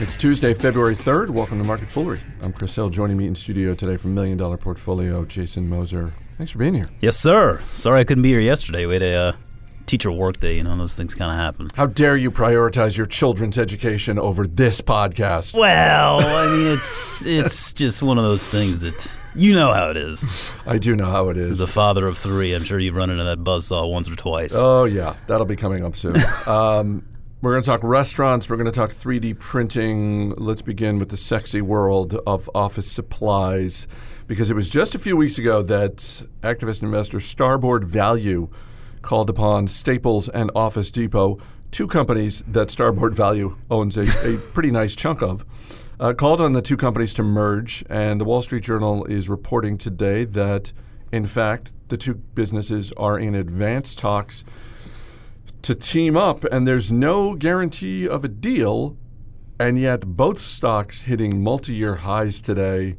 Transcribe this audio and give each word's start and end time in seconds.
It's 0.00 0.16
Tuesday, 0.16 0.52
February 0.54 0.96
3rd. 0.96 1.30
Welcome 1.30 1.58
to 1.58 1.64
Market 1.64 1.88
Foolery. 1.88 2.20
I'm 2.42 2.52
Chris 2.52 2.74
Hill. 2.74 2.90
Joining 2.90 3.16
me 3.16 3.26
in 3.26 3.34
studio 3.34 3.74
today 3.74 3.96
from 3.96 4.14
Million 4.14 4.36
Dollar 4.38 4.56
Portfolio, 4.56 5.24
Jason 5.24 5.68
Moser. 5.68 6.12
Thanks 6.38 6.50
for 6.50 6.58
being 6.58 6.74
here. 6.74 6.86
Yes, 7.00 7.16
sir. 7.16 7.60
Sorry 7.78 8.00
I 8.00 8.04
couldn't 8.04 8.22
be 8.22 8.30
here 8.30 8.40
yesterday. 8.40 8.86
We 8.86 8.94
had 8.94 9.02
a 9.02 9.14
uh, 9.14 9.32
teacher 9.86 10.10
work 10.10 10.40
day. 10.40 10.56
You 10.56 10.64
know, 10.64 10.76
those 10.76 10.96
things 10.96 11.14
kind 11.14 11.30
of 11.30 11.36
happen. 11.36 11.68
How 11.76 11.86
dare 11.86 12.16
you 12.16 12.30
prioritize 12.30 12.96
your 12.96 13.06
children's 13.06 13.58
education 13.58 14.18
over 14.18 14.46
this 14.46 14.80
podcast? 14.80 15.54
Well, 15.54 16.20
I 16.20 16.46
mean, 16.46 16.66
it's 16.72 17.24
it's 17.24 17.72
just 17.72 18.02
one 18.02 18.18
of 18.18 18.24
those 18.24 18.48
things 18.48 18.80
that 18.80 19.16
you 19.36 19.54
know 19.54 19.72
how 19.72 19.90
it 19.90 19.96
is. 19.96 20.50
I 20.66 20.78
do 20.78 20.96
know 20.96 21.10
how 21.10 21.28
it 21.28 21.36
is. 21.36 21.58
The 21.58 21.66
father 21.66 22.06
of 22.06 22.18
three. 22.18 22.54
I'm 22.54 22.64
sure 22.64 22.78
you've 22.78 22.96
run 22.96 23.10
into 23.10 23.24
that 23.24 23.38
buzzsaw 23.38 23.88
once 23.90 24.10
or 24.10 24.16
twice. 24.16 24.54
Oh, 24.56 24.84
yeah. 24.84 25.14
That'll 25.28 25.46
be 25.46 25.56
coming 25.56 25.84
up 25.84 25.94
soon. 25.96 26.16
um, 26.46 27.06
we're 27.42 27.50
going 27.50 27.62
to 27.62 27.66
talk 27.66 27.82
restaurants. 27.82 28.48
We're 28.48 28.56
going 28.56 28.70
to 28.70 28.72
talk 28.72 28.90
3D 28.90 29.36
printing. 29.36 30.30
Let's 30.36 30.62
begin 30.62 31.00
with 31.00 31.08
the 31.08 31.16
sexy 31.16 31.60
world 31.60 32.14
of 32.24 32.48
office 32.54 32.90
supplies 32.90 33.88
because 34.28 34.48
it 34.48 34.54
was 34.54 34.68
just 34.68 34.94
a 34.94 34.98
few 34.98 35.16
weeks 35.16 35.38
ago 35.38 35.60
that 35.62 35.96
activist 36.42 36.84
investor 36.84 37.18
Starboard 37.18 37.84
Value 37.84 38.48
called 39.02 39.28
upon 39.28 39.66
Staples 39.66 40.28
and 40.28 40.52
Office 40.54 40.92
Depot, 40.92 41.40
two 41.72 41.88
companies 41.88 42.44
that 42.46 42.70
Starboard 42.70 43.12
Value 43.12 43.56
owns 43.68 43.96
a, 43.96 44.02
a 44.02 44.38
pretty 44.54 44.70
nice 44.70 44.94
chunk 44.94 45.20
of, 45.20 45.44
uh, 45.98 46.12
called 46.12 46.40
on 46.40 46.52
the 46.52 46.62
two 46.62 46.76
companies 46.76 47.12
to 47.14 47.24
merge. 47.24 47.84
And 47.90 48.20
the 48.20 48.24
Wall 48.24 48.42
Street 48.42 48.62
Journal 48.62 49.04
is 49.06 49.28
reporting 49.28 49.76
today 49.78 50.24
that, 50.26 50.72
in 51.10 51.26
fact, 51.26 51.72
the 51.88 51.96
two 51.96 52.14
businesses 52.14 52.92
are 52.92 53.18
in 53.18 53.34
advanced 53.34 53.98
talks 53.98 54.44
to 55.62 55.74
team 55.74 56.16
up, 56.16 56.44
and 56.44 56.66
there's 56.66 56.92
no 56.92 57.34
guarantee 57.34 58.08
of 58.08 58.24
a 58.24 58.28
deal. 58.28 58.96
And 59.58 59.78
yet, 59.78 60.00
both 60.06 60.38
stocks 60.38 61.02
hitting 61.02 61.42
multi 61.42 61.74
year 61.74 61.96
highs 61.96 62.40
today. 62.40 62.96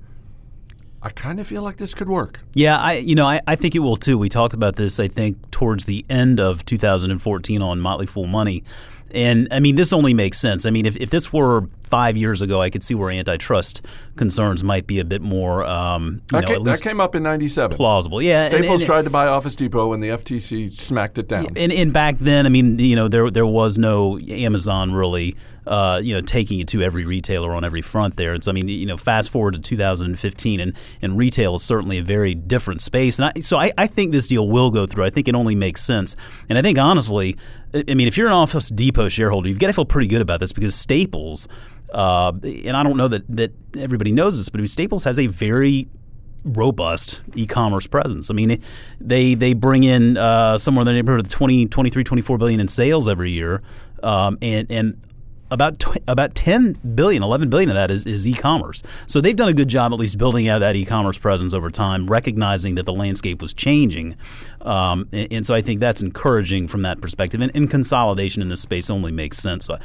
I 1.01 1.09
kind 1.09 1.41
of 1.41 1.47
feel 1.47 1.61
like 1.63 1.75
this 1.75 1.93
could 1.93 2.07
work. 2.07 2.39
Yeah, 2.53 2.79
I 2.79 2.93
you 2.93 3.13
know 3.13 3.27
I, 3.27 3.41
I 3.45 3.57
think 3.57 3.75
it 3.75 3.79
will 3.79 3.97
too. 3.97 4.17
We 4.17 4.29
talked 4.29 4.53
about 4.53 4.77
this 4.77 4.99
I 4.99 5.09
think 5.09 5.51
towards 5.51 5.83
the 5.83 6.05
end 6.09 6.39
of 6.39 6.63
2014 6.65 7.61
on 7.61 7.81
Motley 7.81 8.05
Fool 8.05 8.25
Money, 8.25 8.63
and 9.11 9.49
I 9.51 9.59
mean 9.59 9.75
this 9.75 9.91
only 9.91 10.13
makes 10.13 10.39
sense. 10.39 10.65
I 10.65 10.69
mean 10.69 10.85
if, 10.85 10.95
if 10.95 11.09
this 11.09 11.33
were 11.33 11.67
five 11.93 12.17
years 12.17 12.41
ago, 12.41 12.59
I 12.59 12.71
could 12.71 12.83
see 12.83 12.95
where 12.95 13.11
antitrust 13.11 13.85
concerns 14.15 14.63
might 14.63 14.87
be 14.87 14.99
a 14.99 15.05
bit 15.05 15.21
more 15.21 15.63
um, 15.63 16.23
that, 16.31 16.41
know, 16.41 16.47
came, 16.47 16.63
that 16.63 16.81
came 16.81 16.99
up 16.99 17.13
in 17.13 17.21
'97. 17.21 17.77
Plausible, 17.77 18.19
yeah. 18.19 18.47
Staples 18.47 18.65
and, 18.65 18.73
and, 18.81 18.85
tried 18.87 19.03
to 19.03 19.11
buy 19.11 19.27
Office 19.27 19.55
Depot, 19.55 19.93
and 19.93 20.01
the 20.01 20.07
FTC 20.07 20.73
smacked 20.73 21.19
it 21.19 21.27
down. 21.27 21.55
And, 21.55 21.71
and 21.71 21.93
back 21.93 22.17
then, 22.17 22.47
I 22.47 22.49
mean, 22.49 22.79
you 22.79 22.95
know, 22.95 23.07
there 23.07 23.29
there 23.29 23.45
was 23.45 23.77
no 23.77 24.17
Amazon 24.17 24.91
really. 24.91 25.35
Uh, 25.65 26.01
you 26.03 26.13
know, 26.13 26.19
taking 26.19 26.59
it 26.59 26.67
to 26.67 26.81
every 26.81 27.05
retailer 27.05 27.55
on 27.55 27.63
every 27.63 27.81
front 27.81 28.17
there. 28.17 28.33
And 28.33 28.43
so, 28.43 28.51
I 28.51 28.53
mean, 28.53 28.67
you 28.67 28.85
know, 28.85 28.97
fast 28.97 29.29
forward 29.29 29.53
to 29.53 29.61
2015, 29.61 30.59
and, 30.59 30.73
and 31.01 31.17
retail 31.17 31.55
is 31.55 31.63
certainly 31.63 31.99
a 31.99 32.03
very 32.03 32.35
different 32.35 32.81
space. 32.81 33.17
And 33.17 33.31
I, 33.33 33.39
so 33.39 33.57
I, 33.57 33.71
I 33.77 33.87
think 33.87 34.11
this 34.11 34.27
deal 34.27 34.45
will 34.45 34.71
go 34.71 34.85
through. 34.85 35.05
I 35.05 35.09
think 35.09 35.29
it 35.29 35.35
only 35.35 35.55
makes 35.55 35.81
sense. 35.81 36.17
And 36.49 36.57
I 36.57 36.61
think, 36.61 36.77
honestly, 36.77 37.37
I 37.73 37.95
mean, 37.95 38.07
if 38.07 38.17
you're 38.17 38.27
an 38.27 38.33
Office 38.33 38.69
Depot 38.69 39.09
shareholder, 39.09 39.49
you've 39.49 39.59
got 39.59 39.67
to 39.67 39.73
feel 39.73 39.85
pretty 39.85 40.07
good 40.07 40.21
about 40.21 40.39
this 40.39 40.53
because 40.53 40.75
Staples, 40.75 41.47
uh, 41.93 42.33
and 42.43 42.75
I 42.75 42.83
don't 42.83 42.97
know 42.97 43.07
that, 43.07 43.23
that 43.29 43.51
everybody 43.77 44.11
knows 44.11 44.37
this, 44.37 44.49
but 44.49 44.67
Staples 44.69 45.03
has 45.03 45.19
a 45.19 45.27
very 45.27 45.87
robust 46.43 47.21
e-commerce 47.35 47.87
presence. 47.87 48.29
I 48.29 48.33
mean, 48.33 48.61
they 48.99 49.35
they 49.35 49.53
bring 49.53 49.83
in 49.83 50.17
uh, 50.17 50.57
somewhere 50.57 50.81
in 50.81 50.87
the 50.87 50.93
neighborhood 50.93 51.25
of 51.25 51.29
20, 51.29 51.67
23, 51.67 52.03
24 52.03 52.37
billion 52.37 52.59
in 52.59 52.67
sales 52.67 53.07
every 53.07 53.31
year, 53.31 53.61
um, 54.01 54.37
and 54.41 54.69
and 54.71 55.01
about 55.51 55.77
tw- 55.77 55.99
about 56.07 56.33
10 56.33 56.73
billion 56.95 57.21
11 57.21 57.49
billion 57.49 57.69
of 57.69 57.75
that 57.75 57.91
is, 57.91 58.07
is 58.07 58.27
e-commerce. 58.27 58.81
So 59.05 59.21
they've 59.21 59.35
done 59.35 59.49
a 59.49 59.53
good 59.53 59.67
job 59.67 59.93
at 59.93 59.99
least 59.99 60.17
building 60.17 60.47
out 60.47 60.59
that 60.59 60.75
e-commerce 60.75 61.19
presence 61.19 61.53
over 61.53 61.69
time 61.69 62.07
recognizing 62.07 62.73
that 62.75 62.87
the 62.87 62.93
landscape 62.93 63.39
was 63.39 63.53
changing. 63.53 64.17
Um, 64.61 65.07
and, 65.13 65.31
and, 65.31 65.45
so 65.45 65.53
i 65.53 65.61
think 65.61 65.79
that's 65.79 66.01
encouraging 66.01 66.67
from 66.67 66.81
that 66.83 67.01
perspective. 67.01 67.39
And, 67.39 67.55
and 67.55 67.69
consolidation 67.69 68.41
in 68.41 68.49
this 68.49 68.61
space 68.61 68.89
only 68.89 69.11
makes 69.11 69.37
sense. 69.37 69.65
So 69.65 69.77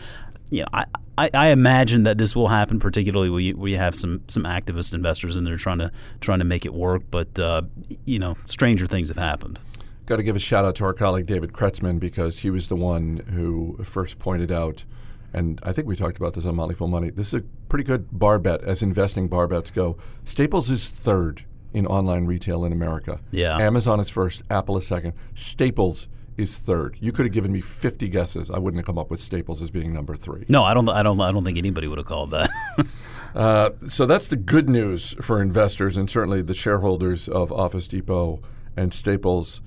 you 0.50 0.62
know, 0.62 0.68
I, 0.72 0.86
I, 1.18 1.30
I, 1.34 1.48
imagine 1.48 2.04
that 2.04 2.16
this 2.16 2.36
will 2.36 2.48
happen, 2.48 2.78
particularly 2.78 3.28
when 3.28 3.68
you, 3.68 3.76
have 3.76 3.94
some, 3.94 4.22
some 4.28 4.44
activist 4.44 4.94
investors 4.94 5.36
in 5.36 5.44
there 5.44 5.56
trying 5.56 5.78
to 5.78 5.90
trying 6.20 6.38
to 6.38 6.44
make 6.44 6.64
it 6.64 6.72
work. 6.72 7.02
But 7.10 7.38
uh, 7.38 7.62
you 8.04 8.18
know, 8.18 8.36
stranger 8.44 8.86
things 8.86 9.08
have 9.08 9.18
happened. 9.18 9.60
Got 10.06 10.16
to 10.16 10.22
give 10.22 10.36
a 10.36 10.40
shout 10.40 10.64
out 10.64 10.74
to 10.76 10.84
our 10.84 10.94
colleague 10.94 11.26
David 11.26 11.52
Kretzmann 11.52 12.00
because 12.00 12.38
he 12.38 12.50
was 12.50 12.68
the 12.68 12.76
one 12.76 13.18
who 13.32 13.78
first 13.84 14.18
pointed 14.18 14.50
out 14.50 14.84
and 15.32 15.60
I 15.62 15.72
think 15.72 15.86
we 15.86 15.96
talked 15.96 16.16
about 16.16 16.34
this 16.34 16.46
on 16.46 16.56
Motley 16.56 16.74
Fool 16.74 16.88
Money. 16.88 17.10
This 17.10 17.28
is 17.28 17.42
a 17.42 17.44
pretty 17.68 17.84
good 17.84 18.08
bar 18.10 18.38
bet 18.38 18.62
as 18.64 18.82
investing 18.82 19.28
bar 19.28 19.46
bets 19.46 19.70
go. 19.70 19.96
Staples 20.24 20.70
is 20.70 20.88
third 20.88 21.44
in 21.72 21.86
online 21.86 22.24
retail 22.24 22.64
in 22.64 22.72
America. 22.72 23.20
Yeah. 23.30 23.58
Amazon 23.58 24.00
is 24.00 24.08
first, 24.08 24.42
Apple 24.50 24.78
is 24.78 24.86
second. 24.86 25.12
Staples 25.34 26.08
is 26.38 26.56
third. 26.56 26.96
You 27.00 27.12
could 27.12 27.26
have 27.26 27.32
given 27.32 27.52
me 27.52 27.60
50 27.60 28.08
guesses. 28.08 28.50
I 28.50 28.58
wouldn't 28.58 28.78
have 28.78 28.86
come 28.86 28.98
up 28.98 29.10
with 29.10 29.20
Staples 29.20 29.60
as 29.60 29.70
being 29.70 29.92
number 29.92 30.16
3. 30.16 30.46
No, 30.48 30.64
I 30.64 30.72
don't 30.72 30.88
I 30.88 31.02
don't 31.02 31.20
I 31.20 31.32
don't 31.32 31.44
think 31.44 31.58
anybody 31.58 31.88
would 31.88 31.98
have 31.98 32.06
called 32.06 32.30
that. 32.30 32.48
uh, 33.34 33.70
so 33.88 34.06
that's 34.06 34.28
the 34.28 34.36
good 34.36 34.68
news 34.68 35.14
for 35.20 35.42
investors 35.42 35.96
and 35.96 36.08
certainly 36.08 36.40
the 36.40 36.54
shareholders 36.54 37.28
of 37.28 37.52
Office 37.52 37.88
Depot 37.88 38.40
and 38.76 38.94
Staples. 38.94 39.60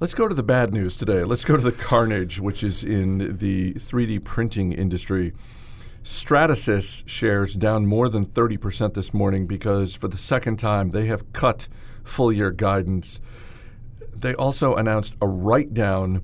Let's 0.00 0.14
go 0.14 0.28
to 0.28 0.34
the 0.34 0.44
bad 0.44 0.72
news 0.72 0.94
today. 0.94 1.24
Let's 1.24 1.44
go 1.44 1.56
to 1.56 1.62
the 1.62 1.72
carnage, 1.72 2.38
which 2.38 2.62
is 2.62 2.84
in 2.84 3.38
the 3.38 3.74
3D 3.74 4.22
printing 4.22 4.72
industry. 4.72 5.32
Stratasys 6.04 7.02
shares 7.08 7.54
down 7.54 7.86
more 7.86 8.08
than 8.08 8.24
30% 8.24 8.94
this 8.94 9.12
morning 9.12 9.46
because 9.46 9.94
for 9.94 10.06
the 10.06 10.16
second 10.16 10.58
time 10.58 10.90
they 10.90 11.06
have 11.06 11.32
cut 11.32 11.68
full 12.04 12.32
year 12.32 12.50
guidance. 12.50 13.18
They 14.14 14.34
also 14.34 14.74
announced 14.74 15.14
a 15.20 15.26
write 15.26 15.74
down 15.74 16.22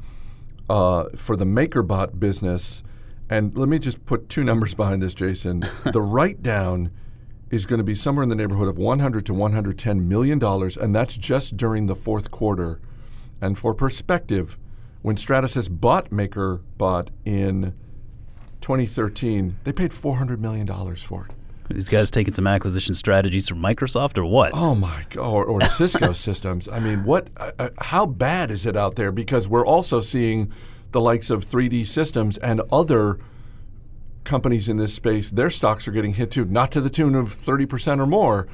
uh, 0.68 1.04
for 1.14 1.36
the 1.36 1.44
MakerBot 1.44 2.18
business. 2.18 2.82
And 3.28 3.56
let 3.56 3.68
me 3.68 3.78
just 3.78 4.04
put 4.04 4.28
two 4.28 4.44
numbers 4.44 4.74
behind 4.74 5.02
this, 5.02 5.14
Jason. 5.14 5.60
the 5.92 6.02
write 6.02 6.42
down 6.42 6.90
is 7.50 7.66
going 7.66 7.78
to 7.78 7.84
be 7.84 7.94
somewhere 7.94 8.22
in 8.22 8.28
the 8.28 8.34
neighborhood 8.34 8.68
of 8.68 8.76
100 8.76 9.26
to 9.26 9.34
110 9.34 10.08
million 10.08 10.38
dollars, 10.38 10.76
and 10.76 10.94
that's 10.94 11.16
just 11.16 11.56
during 11.56 11.86
the 11.86 11.94
fourth 11.94 12.30
quarter. 12.30 12.80
And 13.40 13.58
for 13.58 13.74
perspective, 13.74 14.58
when 15.02 15.16
Stratasys 15.16 15.68
bought 15.70 16.10
MakerBot 16.10 17.08
in 17.24 17.74
2013, 18.60 19.58
they 19.64 19.72
paid 19.72 19.90
$400 19.90 20.38
million 20.38 20.66
for 20.96 21.26
it. 21.26 21.44
These 21.70 21.88
guys 21.88 22.10
taking 22.10 22.34
some 22.34 22.47
acquisition 22.47 22.94
strategies 22.94 23.48
from 23.48 23.60
Microsoft 23.60 24.19
or 24.19 24.26
what? 24.26 24.52
Oh 24.54 24.75
my 24.75 25.04
god! 25.10 25.26
Or, 25.26 25.44
or 25.44 25.60
Cisco 25.64 26.12
systems. 26.12 26.69
I 26.69 26.78
mean, 26.78 27.04
what? 27.04 27.28
Uh, 27.36 27.52
uh, 27.58 27.69
how 27.78 28.06
bad 28.06 28.50
is 28.50 28.66
it 28.66 28.76
out 28.76 28.97
there? 28.97 29.10
Because 29.10 29.48
we're 29.48 29.66
also 29.66 30.00
seeing 30.00 30.52
the 30.92 31.00
likes 31.00 31.30
of 31.30 31.44
3D 31.44 31.86
Systems 31.86 32.36
and 32.38 32.60
other 32.70 33.19
companies 34.25 34.69
in 34.69 34.76
this 34.76 34.94
space. 34.94 35.30
Their 35.30 35.50
stocks 35.50 35.88
are 35.88 35.92
getting 35.92 36.14
hit 36.14 36.30
too, 36.30 36.44
not 36.44 36.70
to 36.72 36.80
the 36.80 36.91
tune 36.91 37.14
of 37.14 37.32
30 37.32 37.66
percent 37.66 38.00
or 38.00 38.06
more, 38.06 38.46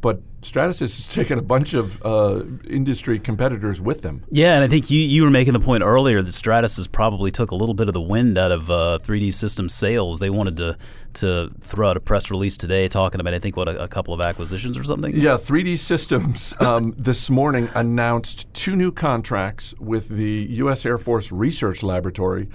but 0.00 0.20
Stratasys 0.42 0.80
has 0.80 1.06
taken 1.14 1.38
a 1.38 1.42
bunch 1.42 1.74
of 1.74 2.00
uh, 2.04 2.42
industry 2.68 3.18
competitors 3.18 3.80
with 3.80 4.02
them. 4.02 4.24
Yeah, 4.30 4.54
and 4.54 4.64
I 4.64 4.68
think 4.68 4.90
you, 4.90 5.00
you 5.00 5.22
were 5.22 5.30
making 5.30 5.52
the 5.52 5.60
point 5.60 5.82
earlier 5.82 6.22
that 6.22 6.30
Stratasys 6.30 6.90
probably 6.90 7.30
took 7.30 7.50
a 7.50 7.54
little 7.54 7.74
bit 7.74 7.88
of 7.88 7.94
the 7.94 8.00
wind 8.00 8.38
out 8.38 8.52
of 8.52 8.70
uh, 8.70 8.98
3D 9.02 9.32
Systems 9.32 9.74
sales. 9.74 10.18
They 10.18 10.30
wanted 10.30 10.56
to 10.58 10.78
to 11.14 11.50
throw 11.62 11.88
out 11.88 11.96
a 11.96 12.00
press 12.00 12.30
release 12.30 12.58
today 12.58 12.88
talking 12.88 13.20
about 13.20 13.32
I 13.32 13.38
think 13.38 13.56
what 13.56 13.68
a, 13.68 13.84
a 13.84 13.88
couple 13.88 14.12
of 14.12 14.20
acquisitions 14.20 14.76
or 14.76 14.84
something. 14.84 15.16
Yeah, 15.16 15.34
3D 15.34 15.78
Systems 15.78 16.54
um, 16.60 16.92
this 16.96 17.30
morning 17.30 17.68
announced 17.74 18.52
two 18.52 18.76
new 18.76 18.92
contracts 18.92 19.74
with 19.78 20.08
the 20.08 20.46
U.S. 20.50 20.84
Air 20.84 20.98
Force 20.98 21.32
Research 21.32 21.82
Laboratory, 21.82 22.48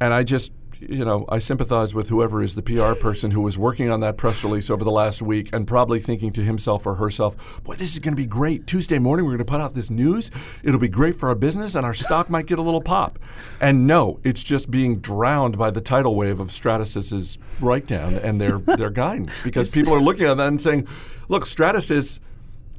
and 0.00 0.14
I 0.14 0.22
just 0.22 0.52
you 0.80 1.04
know, 1.04 1.24
I 1.28 1.38
sympathize 1.38 1.94
with 1.94 2.08
whoever 2.08 2.42
is 2.42 2.54
the 2.54 2.62
PR 2.62 2.94
person 2.94 3.30
who 3.30 3.40
was 3.40 3.56
working 3.56 3.90
on 3.90 4.00
that 4.00 4.16
press 4.16 4.44
release 4.44 4.70
over 4.70 4.84
the 4.84 4.90
last 4.90 5.22
week 5.22 5.50
and 5.52 5.66
probably 5.66 6.00
thinking 6.00 6.32
to 6.32 6.42
himself 6.42 6.86
or 6.86 6.94
herself, 6.96 7.62
boy, 7.64 7.74
this 7.74 7.92
is 7.92 7.98
going 7.98 8.14
to 8.14 8.20
be 8.20 8.26
great. 8.26 8.66
Tuesday 8.66 8.98
morning, 8.98 9.24
we're 9.24 9.32
going 9.32 9.46
to 9.46 9.50
put 9.50 9.60
out 9.60 9.74
this 9.74 9.90
news. 9.90 10.30
It'll 10.62 10.80
be 10.80 10.88
great 10.88 11.16
for 11.16 11.28
our 11.28 11.34
business 11.34 11.74
and 11.74 11.86
our 11.86 11.94
stock 11.94 12.28
might 12.28 12.46
get 12.46 12.58
a 12.58 12.62
little 12.62 12.82
pop. 12.82 13.18
And 13.60 13.86
no, 13.86 14.20
it's 14.24 14.42
just 14.42 14.70
being 14.70 14.98
drowned 14.98 15.56
by 15.56 15.70
the 15.70 15.80
tidal 15.80 16.14
wave 16.14 16.40
of 16.40 16.48
Stratasys's 16.48 17.38
write 17.60 17.86
down 17.86 18.14
and 18.14 18.40
their, 18.40 18.58
their 18.58 18.90
guidance 18.90 19.42
because 19.42 19.70
people 19.72 19.94
are 19.94 20.00
looking 20.00 20.26
at 20.26 20.36
that 20.36 20.48
and 20.48 20.60
saying, 20.60 20.86
look, 21.28 21.44
Stratasys 21.44 22.20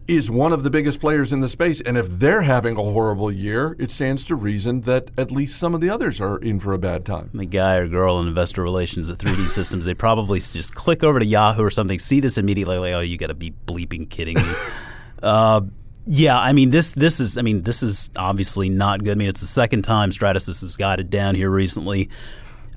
is 0.08 0.32
one 0.32 0.54
of 0.54 0.64
the 0.64 0.70
biggest 0.70 1.02
players 1.02 1.34
in 1.34 1.42
the 1.42 1.50
space. 1.50 1.82
And 1.82 1.98
if 1.98 2.08
they're 2.08 2.44
having 2.44 2.78
a 2.78 2.84
horrible 2.84 3.32
year, 3.32 3.76
it 3.78 3.92
stands 3.92 4.24
to 4.26 4.36
reason 4.36 4.82
that 4.82 5.12
at 5.18 5.32
least 5.32 5.60
some 5.60 5.74
of 5.76 5.82
the 5.82 5.90
others 5.90 6.22
are 6.22 6.38
in 6.38 6.60
for 6.60 6.74
a 6.74 6.78
bad 6.78 7.06
time. 7.06 7.30
The 7.34 7.46
guy 7.46 7.76
or 7.76 7.88
girl 7.88 8.20
in 8.20 8.28
investor 8.28 8.64
relations 8.64 9.10
at 9.10 9.18
3D 9.18 9.50
Systems, 9.58 9.86
they 9.86 9.94
probably 9.94 10.40
just 10.40 10.74
click 10.76 11.04
over 11.04 11.20
to 11.20 11.26
Yahoo 11.26 11.64
or 11.64 11.70
something, 11.70 12.00
see 12.00 12.20
this 12.20 12.38
immediately, 12.38 12.78
like, 12.78 12.94
oh, 12.94 13.02
you 13.02 13.18
got 13.18 13.28
to 13.28 13.34
be 13.34 13.52
bleeping 13.66 14.10
kidding 14.10 14.38
me. 14.38 14.54
uh, 15.24 15.62
yeah, 16.10 16.40
I 16.40 16.54
mean 16.54 16.70
this. 16.70 16.94
This 16.94 17.20
is. 17.20 17.38
I 17.38 17.42
mean 17.42 17.64
this 17.64 17.84
is 17.84 18.10
obviously 18.16 18.70
not 18.70 19.04
good. 19.04 19.12
I 19.12 19.16
mean 19.16 19.28
it's 19.28 19.42
the 19.42 19.48
second 19.48 19.82
time 19.82 20.12
Stratasys 20.12 20.62
has 20.62 20.78
got 20.78 21.02
it 21.02 21.10
down 21.10 21.36
here 21.36 21.50
recently. 21.50 22.10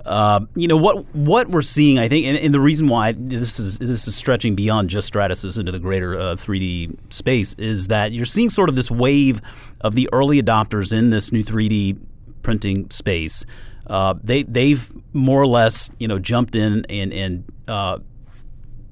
Uh, 0.05 0.41
you 0.55 0.67
know 0.67 0.76
what 0.76 1.14
what 1.14 1.49
we're 1.49 1.61
seeing, 1.61 1.99
I 1.99 2.08
think, 2.08 2.26
and, 2.26 2.37
and, 2.38 2.55
the 2.55 2.61
reason 2.61 2.88
why 2.88 3.12
this 3.12 3.61
is 3.61 3.79
this 3.79 4.08
is 4.08 4.14
stretching 4.14 4.55
beyond 4.55 4.88
just 4.88 5.12
Stratasys 5.12 5.58
into 5.58 5.73
the 5.73 5.79
greater 5.79 6.19
uh, 6.19 6.37
3D 6.37 7.12
space 7.12 7.55
is 7.55 7.88
that 7.88 8.12
you're 8.12 8.25
seeing 8.25 8.49
sort 8.49 8.70
of 8.70 8.76
this 8.76 8.91
wave 8.91 9.43
of 9.82 9.94
the 9.94 10.08
early 10.12 10.41
adopters 10.43 10.91
in 10.97 11.11
this 11.11 11.32
new 11.32 11.44
3D 11.44 12.00
printing 12.43 12.91
space. 12.91 13.44
Uh, 13.87 14.14
they 14.23 14.43
they've 14.44 14.91
more 15.12 15.43
or 15.43 15.47
less 15.47 15.91
you 15.99 16.08
know 16.08 16.19
jumped 16.19 16.55
in 16.55 16.87
and 16.87 17.12
and 17.12 17.44
uh, 17.69 17.99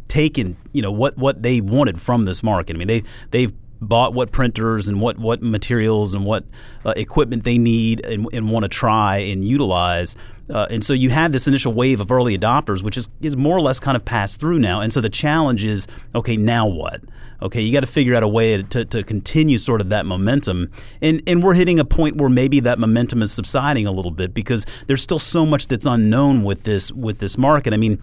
taken 0.09 0.57
you 0.73 0.83
know 0.83 0.93
what 0.93 1.17
what 1.17 1.43
they 1.43 1.61
wanted 1.61 2.01
from 2.01 2.27
this 2.27 2.43
market. 2.43 2.77
I 2.77 2.79
mean 2.79 2.89
they 2.89 3.03
they've 3.31 3.53
bought 3.81 4.13
what 4.13 4.33
printers 4.33 4.89
and 4.89 5.01
what 5.01 5.19
what 5.19 5.43
materials 5.43 6.15
and 6.15 6.25
what 6.25 6.45
uh, 6.85 6.93
equipment 6.97 7.45
they 7.45 7.59
need 7.59 8.05
and, 8.05 8.27
and 8.33 8.51
want 8.51 8.65
to 8.65 8.69
try 8.69 9.19
and 9.19 9.45
utilize. 9.45 10.17
Uh, 10.51 10.67
and 10.71 10.85
so 10.85 10.93
you 10.93 11.11
have 11.11 11.33
this 11.33 11.47
initial 11.47 11.73
wave 11.73 12.01
of 12.01 12.11
early 12.11 12.37
adopters, 12.37 12.83
which 12.83 12.97
is, 12.97 13.09
is 13.21 13.37
more 13.37 13.57
or 13.57 13.61
less 13.61 13.81
kind 13.81 13.97
of 13.97 14.05
passed 14.05 14.41
through 14.41 14.59
now. 14.59 14.81
And 14.81 14.93
so 14.93 15.01
the 15.01 15.11
challenge 15.11 15.65
is, 15.65 15.87
okay, 16.15 16.37
now 16.37 16.67
what? 16.67 17.03
Okay, 17.41 17.61
you 17.61 17.73
got 17.73 17.81
to 17.81 17.87
figure 17.87 18.17
out 18.17 18.23
a 18.25 18.29
way 18.29 18.61
to, 18.63 18.85
to 18.85 19.05
continue 19.05 19.59
sort 19.59 19.81
of 19.81 19.91
that 19.91 20.07
momentum. 20.07 20.71
And, 21.01 21.23
and 21.27 21.43
we're 21.43 21.55
hitting 21.55 21.79
a 21.79 21.85
point 21.85 22.17
where 22.17 22.29
maybe 22.29 22.61
that 22.61 22.79
momentum 22.79 23.23
is 23.23 23.33
subsiding 23.33 23.87
a 23.87 23.93
little 23.93 24.11
bit 24.11 24.35
because 24.35 24.67
there's 24.87 25.03
still 25.03 25.21
so 25.21 25.47
much 25.47 25.69
that's 25.69 25.87
unknown 25.87 26.43
with 26.43 26.65
this 26.65 26.91
with 26.91 27.21
this 27.21 27.39
market. 27.39 27.73
I 27.73 27.77
mean, 27.77 28.03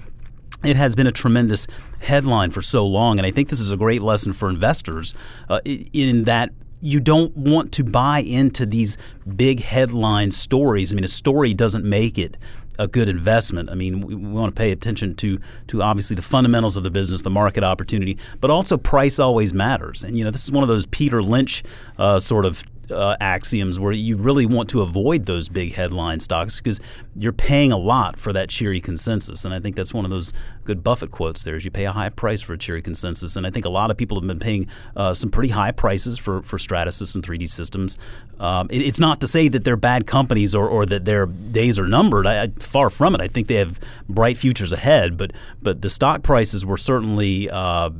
it 0.64 0.78
has 0.78 0.96
been 0.96 1.08
a 1.08 1.12
tremendous 1.12 1.68
headline 2.02 2.52
for 2.52 2.62
so 2.62 2.86
long, 2.86 3.18
and 3.18 3.26
I 3.26 3.32
think 3.32 3.50
this 3.50 3.60
is 3.60 3.72
a 3.72 3.78
great 3.78 4.02
lesson 4.02 4.32
for 4.32 4.50
investors 4.50 5.14
uh, 5.50 5.60
in 5.66 6.24
that 6.24 6.52
you 6.86 7.00
don't 7.00 7.36
want 7.36 7.72
to 7.74 7.84
buy 7.84 8.20
into 8.20 8.66
these 8.66 8.96
big 9.36 9.60
headline 9.60 10.30
stories. 10.30 10.94
I 10.94 10.96
mean, 10.96 11.04
a 11.04 11.08
story 11.08 11.54
doesn't 11.54 11.84
make 11.84 12.20
it 12.20 12.38
a 12.78 12.88
good 12.88 13.10
investment. 13.10 13.70
I 13.72 13.74
mean, 13.74 14.02
we, 14.02 14.14
we, 14.14 14.30
want 14.30 14.54
to 14.54 14.60
pay 14.60 14.72
attention 14.72 15.16
to 15.16 15.40
to 15.68 15.82
obviously 15.82 16.16
the 16.16 16.22
fundamentals 16.22 16.78
of 16.78 16.84
the 16.84 16.92
business, 16.92 17.22
the 17.24 17.30
market 17.30 17.64
opportunity, 17.64 18.18
but 18.40 18.52
also 18.52 18.78
price 18.78 19.18
always 19.18 19.54
matters. 19.54 20.04
And 20.04 20.18
you 20.18 20.24
know, 20.24 20.32
this 20.32 20.44
is 20.44 20.52
one 20.52 20.62
of 20.62 20.70
those 20.70 20.86
Peter 20.86 21.24
Lynch 21.24 21.64
uh, 21.98 22.20
sort 22.20 22.46
of 22.46 22.64
uh, 22.92 23.18
axioms 23.20 23.80
where 23.80 23.92
you 23.92 24.18
really 24.18 24.46
want 24.46 24.70
to 24.70 24.82
avoid 24.82 25.26
those 25.26 25.50
big 25.50 25.74
headline 25.74 26.20
stocks 26.20 26.60
because 26.60 26.80
you're 27.16 27.34
paying 27.34 27.72
a 27.72 27.78
lot 27.78 28.18
for 28.18 28.34
that 28.34 28.50
cheery 28.50 28.82
consensus. 28.82 29.46
And 29.46 29.54
I 29.54 29.60
think 29.60 29.76
that's 29.76 29.94
one 29.94 30.06
of 30.06 30.12
those 30.12 30.34
good 30.64 30.84
Buffett 30.84 31.12
quotes 31.12 31.44
there 31.44 31.56
is 31.56 31.66
you 31.66 31.72
pay 31.72 31.86
a 31.86 31.92
high 31.92 32.10
price 32.10 32.42
for 32.42 32.54
a 32.54 32.58
cheery 32.58 32.82
consensus. 32.82 33.36
And 33.36 33.46
I 33.46 33.50
think 33.50 33.66
a 33.66 33.70
lot 33.70 33.92
of 33.92 33.98
people 33.98 34.20
have 34.20 34.28
been 34.28 34.40
paying 34.40 34.68
uh, 34.96 35.14
some 35.14 35.30
pretty 35.30 35.50
high 35.50 35.72
prices 35.72 36.18
for, 36.18 36.42
for 36.42 36.58
Stratasys 36.58 37.16
and 37.16 37.26
3D 37.26 37.48
systems. 37.48 37.98
Um, 38.40 38.68
it, 38.70 38.82
it's 38.82 39.00
not 39.00 39.22
to 39.22 39.28
say 39.28 39.48
that 39.48 39.64
they're 39.64 39.78
bad 39.78 40.08
companies 40.08 40.54
or, 40.54 40.68
or 40.68 40.86
that 40.86 41.06
their 41.06 41.26
days 41.26 41.80
are 41.80 41.88
numbered. 41.88 42.28
I, 42.28 42.44
I, 42.44 42.48
far 42.60 42.90
from 42.90 43.16
it. 43.16 43.22
I 43.22 43.28
think 43.28 43.48
they 43.48 43.56
have 43.56 43.80
bright 44.10 44.38
futures 44.38 44.72
ahead. 44.72 45.18
But 45.18 45.32
but 45.62 45.82
the 45.82 45.90
stock 45.90 46.24
prices 46.24 46.66
were 46.66 46.78
certainly 46.78 47.50
uh, 47.50 47.92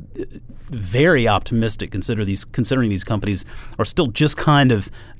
very 0.68 1.26
optimistic. 1.28 1.90
Consider 1.90 2.24
these 2.24 2.44
considering 2.44 2.90
these 2.90 3.04
companies 3.04 3.44
are 3.78 3.84
still 3.84 4.08
just 4.08 4.36
kind 4.36 4.72
of 4.72 4.75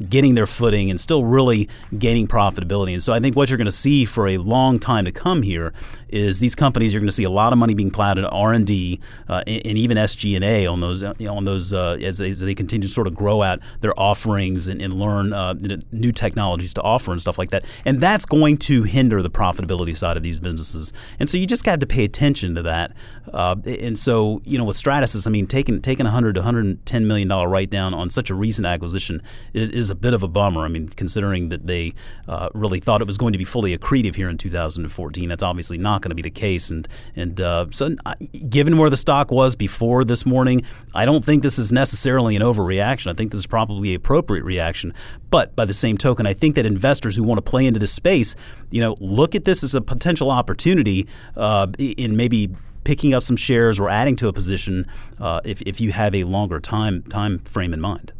getting 0.08 0.35
their 0.35 0.47
footing 0.47 0.91
and 0.91 1.00
still 1.00 1.25
really 1.25 1.69
gaining 1.99 2.26
profitability. 2.26 2.93
And 2.93 3.03
so 3.03 3.12
I 3.12 3.20
think 3.20 3.37
what 3.37 3.50
you're 3.50 3.56
going 3.56 3.67
to 3.67 3.73
see 3.73 4.05
for 4.05 4.29
a 4.29 4.38
long 4.38 4.79
time 4.79 5.05
to 5.05 5.12
come 5.12 5.43
here 5.43 5.73
is 6.08 6.38
these 6.38 6.55
companies 6.55 6.93
you're 6.93 7.00
going 7.00 7.08
to 7.08 7.12
see 7.12 7.25
a 7.25 7.31
lot 7.31 7.53
of 7.53 7.58
money 7.58 7.75
being 7.75 7.91
plowed 7.91 8.19
into 8.19 8.31
R 8.31 8.53
and 8.53 8.67
D 8.67 9.00
uh, 9.29 9.43
and, 9.47 9.76
even 9.76 9.97
SG 9.97 10.35
and 10.35 10.44
A 10.44 10.67
on 10.67 10.81
those 10.81 11.03
know, 11.03 11.37
on 11.37 11.44
those 11.44 11.73
uh, 11.73 11.99
as, 12.00 12.19
they, 12.19 12.31
as, 12.31 12.41
they, 12.41 12.55
continue 12.55 12.88
to 12.88 12.93
sort 12.93 13.06
of 13.06 13.14
grow 13.14 13.43
out 13.43 13.61
their 13.81 13.99
offerings 13.99 14.69
and, 14.69 14.81
and 14.81 14.94
learn 14.94 15.32
uh, 15.32 15.55
new 15.93 16.12
technologies 16.12 16.73
to 16.75 16.82
offer 16.82 17.12
and 17.12 17.20
stuff 17.20 17.38
like 17.38 17.50
that. 17.50 17.64
And 17.85 18.00
that's 18.00 18.25
going 18.25 18.56
to 18.59 18.85
hinder 18.85 19.20
the 19.20 19.31
profitability 19.31 19.97
side 19.97 20.17
of 20.17 20.23
these 20.23 20.38
businesses. 20.38 20.93
And 21.19 21.29
so 21.29 21.37
you 21.37 21.47
just 21.47 21.64
got 21.64 21.81
to 21.81 21.87
pay 21.87 22.05
attention 22.05 22.55
to 22.55 22.62
that. 22.62 22.93
Uh, 23.32 23.56
and 23.67 23.99
so 23.99 24.41
you 24.44 24.56
know 24.56 24.64
with 24.64 24.76
Stratasys, 24.76 25.26
I 25.26 25.31
mean 25.31 25.47
taking 25.47 25.82
taking 25.82 26.05
100 26.05 26.35
to 26.35 26.41
110 26.41 27.06
million 27.06 27.29
dollar 27.29 27.49
write 27.49 27.70
down 27.70 27.93
on 27.94 28.11
such 28.11 28.31
a 28.31 28.35
recent 28.35 28.67
acquisition 28.67 29.23
is, 29.53 29.71
is, 29.71 29.91
a 29.91 29.95
bit 29.95 30.15
of 30.15 30.23
a 30.23 30.29
bummer. 30.29 30.65
I 30.65 30.69
mean 30.69 30.89
considering 30.89 31.49
that 31.51 31.67
they 31.67 31.95
uh, 32.29 32.49
really 32.55 32.81
thought 32.81 33.01
it 33.01 33.07
was 33.07 33.17
going 33.17 33.33
to 33.33 33.39
be 33.39 33.45
fully 33.45 33.77
accretive 33.77 34.15
here 34.15 34.29
in 34.29 34.39
2014, 34.39 35.29
that's 35.29 35.43
obviously 35.43 35.79
not 35.79 36.03
going 36.03 36.11
to 36.11 36.15
be 36.15 36.23
the 36.23 36.31
case. 36.31 36.71
And 36.71 36.89
and 37.15 37.41
uh, 37.41 37.67
so, 37.71 37.97
given 38.49 38.79
where 38.79 38.91
the 38.91 38.97
stock 38.97 39.31
was 39.31 39.57
before 39.57 40.05
this 40.05 40.27
morning, 40.27 40.63
I 40.95 41.05
don't 41.05 41.25
think 41.25 41.43
this 41.43 41.59
is 41.59 41.73
necessarily 41.73 42.37
an 42.37 42.43
overreaction. 42.43 43.11
I 43.11 43.15
think 43.15 43.33
this 43.33 43.41
is 43.41 43.47
probably 43.47 43.95
appropriate 43.95 44.45
reaction. 44.45 44.95
But 45.31 45.57
by 45.57 45.65
the 45.65 45.75
same 45.75 45.99
token, 45.99 46.27
I 46.27 46.35
think 46.35 46.55
that 46.55 46.67
investors 46.67 47.17
who 47.17 47.23
want 47.23 47.39
to 47.39 47.43
play 47.43 47.67
into 47.67 47.81
this 47.81 47.93
space, 47.93 48.37
you 48.71 48.81
know, 48.81 48.97
look 49.01 49.35
at 49.35 49.45
this 49.45 49.63
as 49.63 49.75
a 49.75 49.81
potential 49.81 50.31
opportunity 50.31 51.07
uh, 51.37 51.67
in 51.79 52.17
maybe 52.17 52.55
picking 52.85 53.13
up 53.15 53.23
some 53.23 53.37
shares 53.37 53.81
or 53.81 53.89
adding 53.89 54.15
to 54.17 54.29
a 54.29 54.33
position 54.33 54.87
uh, 55.21 55.41
if, 55.45 55.61
if 55.63 55.81
you 55.81 55.91
have 55.91 56.15
a 56.15 56.25
longer 56.25 56.61
time 56.61 57.03
time 57.03 57.41
frame 57.41 57.75
in 57.75 57.81
mind. 57.81 58.13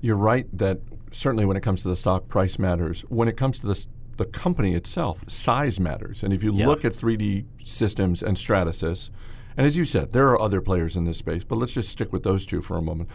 You're 0.00 0.16
right 0.16 0.46
that 0.56 0.80
certainly 1.12 1.44
when 1.44 1.56
it 1.56 1.62
comes 1.62 1.82
to 1.82 1.88
the 1.88 1.96
stock 1.96 2.28
price 2.28 2.58
matters. 2.58 3.02
When 3.08 3.28
it 3.28 3.36
comes 3.36 3.58
to 3.60 3.66
the 3.66 3.86
the 4.16 4.26
company 4.26 4.74
itself, 4.74 5.24
size 5.28 5.80
matters. 5.80 6.22
And 6.22 6.30
if 6.34 6.44
you 6.44 6.52
yeah. 6.52 6.66
look 6.66 6.84
at 6.84 6.92
3D 6.92 7.46
Systems 7.64 8.22
and 8.22 8.36
Stratasys, 8.36 9.08
and 9.56 9.66
as 9.66 9.78
you 9.78 9.86
said, 9.86 10.12
there 10.12 10.28
are 10.28 10.38
other 10.38 10.60
players 10.60 10.94
in 10.94 11.04
this 11.04 11.16
space, 11.16 11.42
but 11.42 11.56
let's 11.56 11.72
just 11.72 11.88
stick 11.88 12.12
with 12.12 12.22
those 12.22 12.44
two 12.44 12.60
for 12.60 12.76
a 12.76 12.82
moment. 12.82 13.08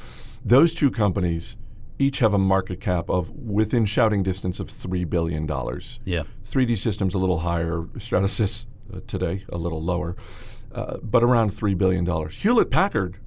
Those 0.43 0.73
two 0.73 0.89
companies 0.89 1.55
each 1.99 2.19
have 2.19 2.33
a 2.33 2.39
market 2.39 2.81
cap 2.81 3.07
of 3.09 3.29
within 3.31 3.85
shouting 3.85 4.23
distance 4.23 4.59
of 4.59 4.67
$3 4.67 5.07
billion. 5.07 5.47
Yeah. 6.05 6.23
3D 6.43 6.77
Systems 6.77 7.13
a 7.13 7.19
little 7.19 7.39
higher, 7.39 7.83
Stratasys 7.97 8.65
uh, 8.91 8.99
today 9.05 9.45
a 9.49 9.57
little 9.57 9.83
lower, 9.83 10.15
uh, 10.73 10.97
but 11.03 11.23
around 11.23 11.51
$3 11.51 11.77
billion. 11.77 12.05
Hewlett 12.29 12.71
Packard 12.71 13.17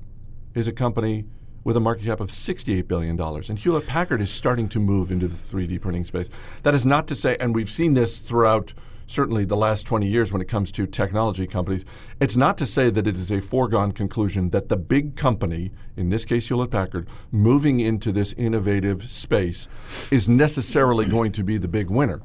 is 0.55 0.67
a 0.67 0.73
company 0.73 1.27
with 1.69 1.77
a 1.77 1.81
market 1.81 2.07
cap 2.07 2.19
of 2.19 2.29
$68 2.29 2.89
billion. 2.89 3.21
And 3.21 3.59
Hewlett 3.59 3.87
Packard 3.87 4.23
is 4.23 4.31
starting 4.31 4.71
to 4.71 4.79
move 4.79 5.13
into 5.13 5.29
the 5.29 5.37
3D 5.37 5.83
printing 5.83 6.03
space. 6.03 6.31
That 6.63 6.75
is 6.75 6.87
not 6.87 7.07
to 7.09 7.15
say, 7.15 7.37
and 7.39 7.55
we've 7.55 7.69
seen 7.69 7.93
this 7.93 8.17
throughout 8.17 8.73
certainly 9.07 9.45
the 9.45 9.55
last 9.55 9.87
20 9.87 10.07
years 10.07 10.33
when 10.33 10.41
it 10.41 10.49
comes 10.49 10.73
to 10.73 10.87
technology 10.87 11.47
companies, 11.47 11.85
it's 12.21 12.39
not 12.39 12.57
to 12.57 12.65
say 12.65 12.89
that 12.89 13.07
it 13.07 13.17
is 13.17 13.31
a 13.31 13.43
foregone 13.43 13.93
conclusion 13.93 14.49
that 14.49 14.71
the 14.71 14.79
big 14.79 15.15
company, 15.15 15.71
in 15.95 16.09
this 16.09 16.25
case 16.25 16.49
Hewlett 16.49 16.71
Packard, 16.71 17.07
moving 17.31 17.81
into 17.81 18.13
this 18.13 18.33
innovative 18.39 19.11
space 19.11 19.69
is 20.11 20.27
necessarily 20.27 21.05
going 21.05 21.33
to 21.33 21.45
be 21.45 21.59
the 21.59 21.69
big 21.69 21.91
winner. 21.91 22.23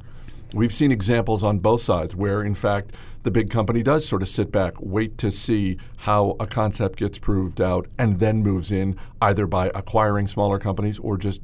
We've 0.53 0.71
seen 0.71 0.91
examples 0.91 1.43
on 1.43 1.57
both 1.57 1.81
sides 1.81 2.15
where, 2.15 2.43
in 2.43 2.53
fact, 2.53 2.95
the 3.23 3.31
big 3.31 3.49
company 3.49 3.81
does 3.81 4.07
sort 4.07 4.21
of 4.21 4.29
sit 4.29 4.51
back, 4.51 4.73
wait 4.79 5.17
to 5.17 5.31
see 5.31 5.77
how 5.97 6.35
a 6.39 6.45
concept 6.45 6.99
gets 6.99 7.17
proved 7.17 7.59
out, 7.59 7.87
and 7.97 8.19
then 8.19 8.43
moves 8.43 8.69
in 8.69 8.95
either 9.19 9.47
by 9.47 9.71
acquiring 9.73 10.27
smaller 10.27 10.59
companies 10.59 10.99
or 10.99 11.17
just 11.17 11.41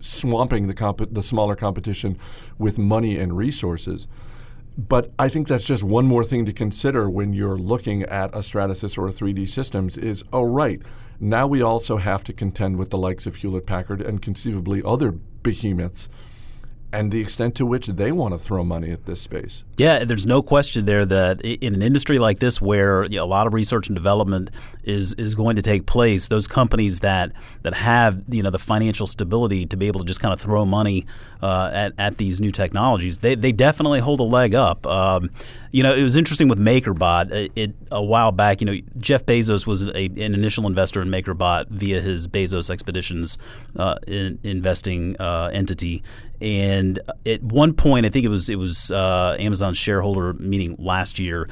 swamping 0.00 0.66
the, 0.66 0.74
comp- 0.74 1.14
the 1.14 1.22
smaller 1.22 1.56
competition 1.56 2.18
with 2.58 2.78
money 2.78 3.18
and 3.18 3.38
resources. 3.38 4.06
But 4.76 5.12
I 5.18 5.30
think 5.30 5.48
that's 5.48 5.66
just 5.66 5.82
one 5.82 6.06
more 6.06 6.24
thing 6.24 6.44
to 6.44 6.52
consider 6.52 7.08
when 7.08 7.32
you're 7.32 7.58
looking 7.58 8.02
at 8.02 8.34
a 8.34 8.38
Stratasys 8.38 8.98
or 8.98 9.08
a 9.08 9.12
3D 9.12 9.48
Systems 9.48 9.96
is, 9.96 10.24
oh, 10.30 10.42
right, 10.42 10.82
now 11.18 11.46
we 11.46 11.62
also 11.62 11.96
have 11.96 12.22
to 12.24 12.34
contend 12.34 12.76
with 12.76 12.90
the 12.90 12.98
likes 12.98 13.26
of 13.26 13.36
Hewlett 13.36 13.66
Packard 13.66 14.02
and 14.02 14.20
conceivably 14.20 14.82
other 14.84 15.12
behemoths 15.12 16.08
and 16.92 17.12
the 17.12 17.20
extent 17.20 17.54
to 17.56 17.66
which 17.66 17.86
they 17.86 18.12
want 18.12 18.34
to 18.34 18.38
throw 18.38 18.64
money 18.64 18.90
at 18.90 19.06
this 19.06 19.20
space. 19.20 19.64
Yeah, 19.76 20.04
there's 20.04 20.26
no 20.26 20.42
question 20.42 20.86
there 20.86 21.04
that 21.06 21.40
in 21.42 21.74
an 21.74 21.82
industry 21.82 22.18
like 22.18 22.38
this, 22.38 22.60
where 22.60 23.04
you 23.04 23.18
know, 23.18 23.24
a 23.24 23.26
lot 23.26 23.46
of 23.46 23.54
research 23.54 23.88
and 23.88 23.94
development 23.94 24.50
is 24.84 25.14
is 25.14 25.34
going 25.34 25.56
to 25.56 25.62
take 25.62 25.86
place, 25.86 26.28
those 26.28 26.46
companies 26.46 27.00
that 27.00 27.32
that 27.62 27.74
have 27.74 28.22
you 28.28 28.42
know 28.42 28.50
the 28.50 28.58
financial 28.58 29.06
stability 29.06 29.66
to 29.66 29.76
be 29.76 29.86
able 29.86 30.00
to 30.00 30.06
just 30.06 30.20
kind 30.20 30.34
of 30.34 30.40
throw 30.40 30.64
money 30.64 31.06
uh, 31.42 31.70
at 31.72 31.92
at 31.98 32.18
these 32.18 32.40
new 32.40 32.52
technologies, 32.52 33.18
they 33.18 33.34
they 33.34 33.52
definitely 33.52 34.00
hold 34.00 34.20
a 34.20 34.24
leg 34.24 34.54
up. 34.54 34.86
Um, 34.86 35.30
you 35.72 35.82
know, 35.82 35.94
it 35.94 36.02
was 36.02 36.16
interesting 36.16 36.48
with 36.48 36.58
MakerBot. 36.58 37.30
It, 37.30 37.52
it, 37.54 37.74
a 37.92 38.02
while 38.02 38.32
back, 38.32 38.60
you 38.60 38.66
know, 38.66 38.76
Jeff 38.98 39.24
Bezos 39.24 39.66
was 39.66 39.82
a, 39.84 40.06
an 40.06 40.34
initial 40.34 40.66
investor 40.66 41.00
in 41.00 41.08
MakerBot 41.08 41.68
via 41.68 42.00
his 42.00 42.26
Bezos 42.26 42.70
Expeditions 42.70 43.38
uh, 43.76 43.96
in, 44.06 44.38
investing 44.42 45.16
uh, 45.20 45.50
entity, 45.52 46.02
and 46.40 46.98
at 47.26 47.42
one 47.42 47.74
point, 47.74 48.06
I 48.06 48.08
think 48.08 48.24
it 48.24 48.28
was 48.28 48.48
it 48.48 48.56
was 48.56 48.90
uh, 48.90 49.72
shareholder 49.74 50.32
meeting 50.34 50.76
last 50.78 51.18
year. 51.18 51.48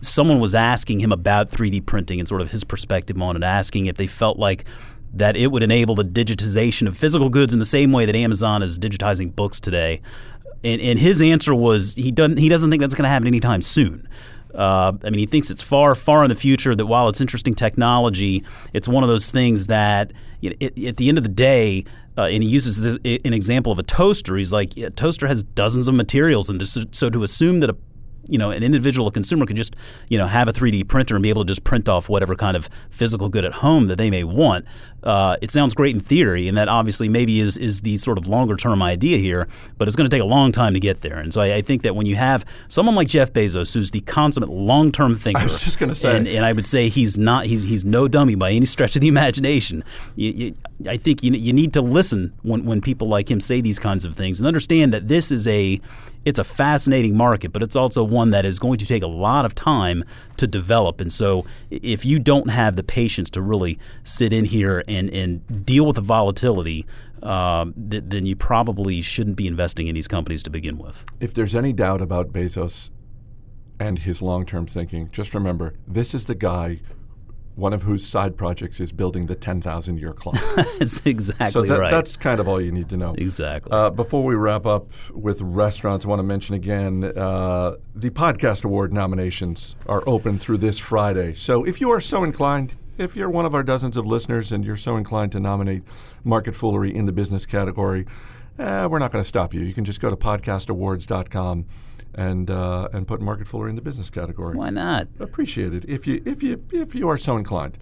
Someone 0.00 0.38
was 0.38 0.54
asking 0.54 1.00
him 1.00 1.12
about 1.12 1.50
3D 1.50 1.86
printing 1.86 2.18
and 2.20 2.28
sort 2.28 2.40
of 2.40 2.50
his 2.50 2.62
perspective 2.62 3.20
on 3.20 3.36
it, 3.36 3.42
asking 3.42 3.86
if 3.86 3.96
they 3.96 4.06
felt 4.06 4.38
like 4.38 4.64
that 5.14 5.36
it 5.36 5.48
would 5.48 5.62
enable 5.62 5.94
the 5.94 6.04
digitization 6.04 6.86
of 6.86 6.96
physical 6.96 7.30
goods 7.30 7.52
in 7.52 7.58
the 7.58 7.64
same 7.64 7.92
way 7.92 8.04
that 8.04 8.14
Amazon 8.14 8.62
is 8.62 8.78
digitizing 8.78 9.34
books 9.34 9.58
today. 9.58 10.02
And, 10.62 10.80
and 10.80 10.98
his 10.98 11.22
answer 11.22 11.54
was 11.54 11.94
he 11.94 12.10
doesn't 12.10 12.36
he 12.36 12.48
doesn't 12.48 12.70
think 12.70 12.80
that's 12.80 12.94
going 12.94 13.04
to 13.04 13.08
happen 13.08 13.26
anytime 13.26 13.62
soon. 13.62 14.08
Uh, 14.54 14.92
I 15.04 15.10
mean, 15.10 15.18
he 15.18 15.26
thinks 15.26 15.50
it's 15.50 15.62
far, 15.62 15.94
far 15.94 16.22
in 16.24 16.28
the 16.28 16.36
future. 16.36 16.74
That 16.74 16.86
while 16.86 17.08
it's 17.08 17.20
interesting 17.20 17.54
technology, 17.54 18.44
it's 18.72 18.88
one 18.88 19.02
of 19.04 19.08
those 19.08 19.30
things 19.30 19.66
that 19.66 20.12
you 20.40 20.50
know, 20.50 20.56
it, 20.60 20.78
at 20.84 20.96
the 20.96 21.08
end 21.08 21.18
of 21.18 21.24
the 21.24 21.30
day, 21.30 21.84
uh, 22.16 22.22
and 22.22 22.42
he 22.42 22.48
uses 22.48 22.80
this, 22.80 22.96
an 23.24 23.32
example 23.32 23.70
of 23.70 23.78
a 23.78 23.82
toaster. 23.82 24.36
He's 24.36 24.52
like, 24.52 24.76
a 24.76 24.90
toaster 24.90 25.26
has 25.26 25.42
dozens 25.42 25.86
of 25.86 25.94
materials, 25.94 26.50
and 26.50 26.60
so 26.66 27.10
to 27.10 27.22
assume 27.22 27.60
that 27.60 27.70
a 27.70 27.76
you 28.28 28.38
know 28.38 28.50
an 28.50 28.62
individual 28.62 29.10
consumer 29.10 29.46
could 29.46 29.56
just 29.56 29.74
you 30.08 30.18
know 30.18 30.26
have 30.26 30.48
a 30.48 30.52
3D 30.52 30.86
printer 30.88 31.16
and 31.16 31.22
be 31.22 31.30
able 31.30 31.44
to 31.44 31.48
just 31.48 31.64
print 31.64 31.88
off 31.88 32.08
whatever 32.08 32.34
kind 32.34 32.56
of 32.56 32.68
physical 32.90 33.28
good 33.28 33.44
at 33.44 33.54
home 33.54 33.86
that 33.88 33.96
they 33.96 34.10
may 34.10 34.24
want. 34.24 34.64
Uh, 35.02 35.36
it 35.40 35.50
sounds 35.50 35.74
great 35.74 35.94
in 35.94 36.00
theory, 36.00 36.48
and 36.48 36.58
that 36.58 36.68
obviously 36.68 37.08
maybe 37.08 37.40
is 37.40 37.56
is 37.56 37.82
the 37.82 37.96
sort 37.96 38.18
of 38.18 38.26
longer 38.26 38.56
term 38.56 38.82
idea 38.82 39.16
here, 39.18 39.46
but 39.76 39.86
it's 39.86 39.96
going 39.96 40.08
to 40.08 40.14
take 40.14 40.22
a 40.22 40.26
long 40.26 40.50
time 40.50 40.74
to 40.74 40.80
get 40.80 41.02
there. 41.02 41.18
And 41.18 41.32
so 41.32 41.40
I, 41.40 41.56
I, 41.56 41.62
think 41.62 41.82
that 41.82 41.94
when 41.94 42.04
you 42.04 42.16
have 42.16 42.44
someone 42.66 42.96
like 42.96 43.06
Jeff 43.06 43.32
Bezos, 43.32 43.72
who's 43.72 43.92
the 43.92 44.00
consummate 44.00 44.50
long 44.50 44.90
term 44.90 45.14
thinker, 45.14 45.40
I 45.40 45.44
was 45.44 45.62
just 45.62 45.78
going 45.78 45.88
to 45.88 45.94
say, 45.94 46.16
and, 46.16 46.26
and, 46.26 46.44
I 46.44 46.52
would 46.52 46.66
say 46.66 46.88
he's 46.88 47.16
not 47.16 47.46
he's 47.46 47.62
he's 47.62 47.84
no 47.84 48.08
dummy 48.08 48.34
by 48.34 48.50
any 48.50 48.66
stretch 48.66 48.96
of 48.96 49.02
the 49.02 49.08
imagination. 49.08 49.84
You, 50.16 50.30
you, 50.32 50.54
I 50.88 50.96
think 50.96 51.22
you 51.22 51.32
you 51.32 51.52
need 51.52 51.72
to 51.74 51.80
listen 51.80 52.32
when 52.42 52.64
when 52.64 52.80
people 52.80 53.08
like 53.08 53.30
him 53.30 53.40
say 53.40 53.60
these 53.60 53.78
kinds 53.78 54.04
of 54.04 54.14
things 54.14 54.40
and 54.40 54.48
understand 54.48 54.92
that 54.92 55.06
this 55.06 55.30
is 55.30 55.46
a 55.46 55.80
it's 56.24 56.38
a 56.38 56.44
fascinating 56.44 57.16
market, 57.16 57.52
but 57.52 57.62
it's 57.62 57.76
also 57.76 58.04
one 58.08 58.30
that 58.30 58.44
is 58.44 58.58
going 58.58 58.78
to 58.78 58.86
take 58.86 59.02
a 59.02 59.08
lot 59.08 59.44
of 59.44 59.54
time 59.54 60.04
to 60.36 60.46
develop. 60.46 61.00
And 61.00 61.12
so, 61.12 61.44
if 61.70 62.04
you 62.04 62.18
don't 62.18 62.50
have 62.50 62.76
the 62.76 62.82
patience 62.82 63.30
to 63.30 63.42
really 63.42 63.78
sit 64.04 64.32
in 64.32 64.44
here 64.44 64.82
and, 64.88 65.10
and 65.10 65.66
deal 65.66 65.86
with 65.86 65.96
the 65.96 66.02
volatility, 66.02 66.86
um, 67.22 67.74
th- 67.90 68.04
then 68.06 68.26
you 68.26 68.36
probably 68.36 69.02
shouldn't 69.02 69.36
be 69.36 69.46
investing 69.46 69.88
in 69.88 69.94
these 69.94 70.08
companies 70.08 70.42
to 70.44 70.50
begin 70.50 70.78
with. 70.78 71.04
If 71.20 71.34
there's 71.34 71.54
any 71.54 71.72
doubt 71.72 72.00
about 72.00 72.32
Bezos 72.32 72.90
and 73.80 73.98
his 73.98 74.22
long 74.22 74.46
term 74.46 74.66
thinking, 74.66 75.08
just 75.10 75.34
remember 75.34 75.74
this 75.86 76.14
is 76.14 76.26
the 76.26 76.34
guy 76.34 76.80
one 77.58 77.72
of 77.72 77.82
whose 77.82 78.06
side 78.06 78.36
projects 78.36 78.78
is 78.78 78.92
building 78.92 79.26
the 79.26 79.34
10,000 79.34 79.98
year 79.98 80.12
clock. 80.12 80.36
that's 80.78 81.02
exactly 81.04 81.50
so 81.50 81.62
that, 81.62 81.78
right. 81.78 81.90
That's 81.90 82.16
kind 82.16 82.38
of 82.38 82.46
all 82.46 82.60
you 82.60 82.70
need 82.70 82.88
to 82.90 82.96
know. 82.96 83.14
Exactly. 83.18 83.72
Uh, 83.72 83.90
before 83.90 84.24
we 84.24 84.36
wrap 84.36 84.64
up 84.64 84.92
with 85.10 85.40
restaurants, 85.40 86.06
I 86.06 86.08
want 86.08 86.20
to 86.20 86.24
mention 86.24 86.54
again 86.54 87.04
uh, 87.04 87.74
the 87.96 88.10
Podcast 88.10 88.64
Award 88.64 88.92
nominations 88.92 89.74
are 89.88 90.04
open 90.06 90.38
through 90.38 90.58
this 90.58 90.78
Friday. 90.78 91.34
So 91.34 91.64
if 91.64 91.80
you 91.80 91.90
are 91.90 92.00
so 92.00 92.22
inclined, 92.22 92.76
if 92.96 93.16
you're 93.16 93.30
one 93.30 93.44
of 93.44 93.54
our 93.54 93.64
dozens 93.64 93.96
of 93.96 94.06
listeners 94.06 94.52
and 94.52 94.64
you're 94.64 94.76
so 94.76 94.96
inclined 94.96 95.32
to 95.32 95.40
nominate 95.40 95.82
Market 96.22 96.54
Foolery 96.54 96.94
in 96.94 97.06
the 97.06 97.12
business 97.12 97.44
category, 97.44 98.06
eh, 98.60 98.86
we're 98.86 99.00
not 99.00 99.10
going 99.10 99.22
to 99.22 99.28
stop 99.28 99.52
you. 99.52 99.62
You 99.62 99.74
can 99.74 99.84
just 99.84 100.00
go 100.00 100.10
to 100.10 100.16
podcastawards.com 100.16 101.66
and 102.18 102.50
uh, 102.50 102.88
and 102.92 103.06
put 103.06 103.20
market 103.20 103.46
foolery 103.46 103.70
in 103.70 103.76
the 103.76 103.82
business 103.82 104.10
category. 104.10 104.56
Why 104.56 104.70
not? 104.70 105.06
Appreciate 105.20 105.72
it 105.72 105.84
if 105.86 106.06
you 106.06 106.20
if 106.26 106.42
you 106.42 106.62
if 106.72 106.94
you 106.94 107.08
are 107.08 107.16
so 107.16 107.36
inclined. 107.36 107.78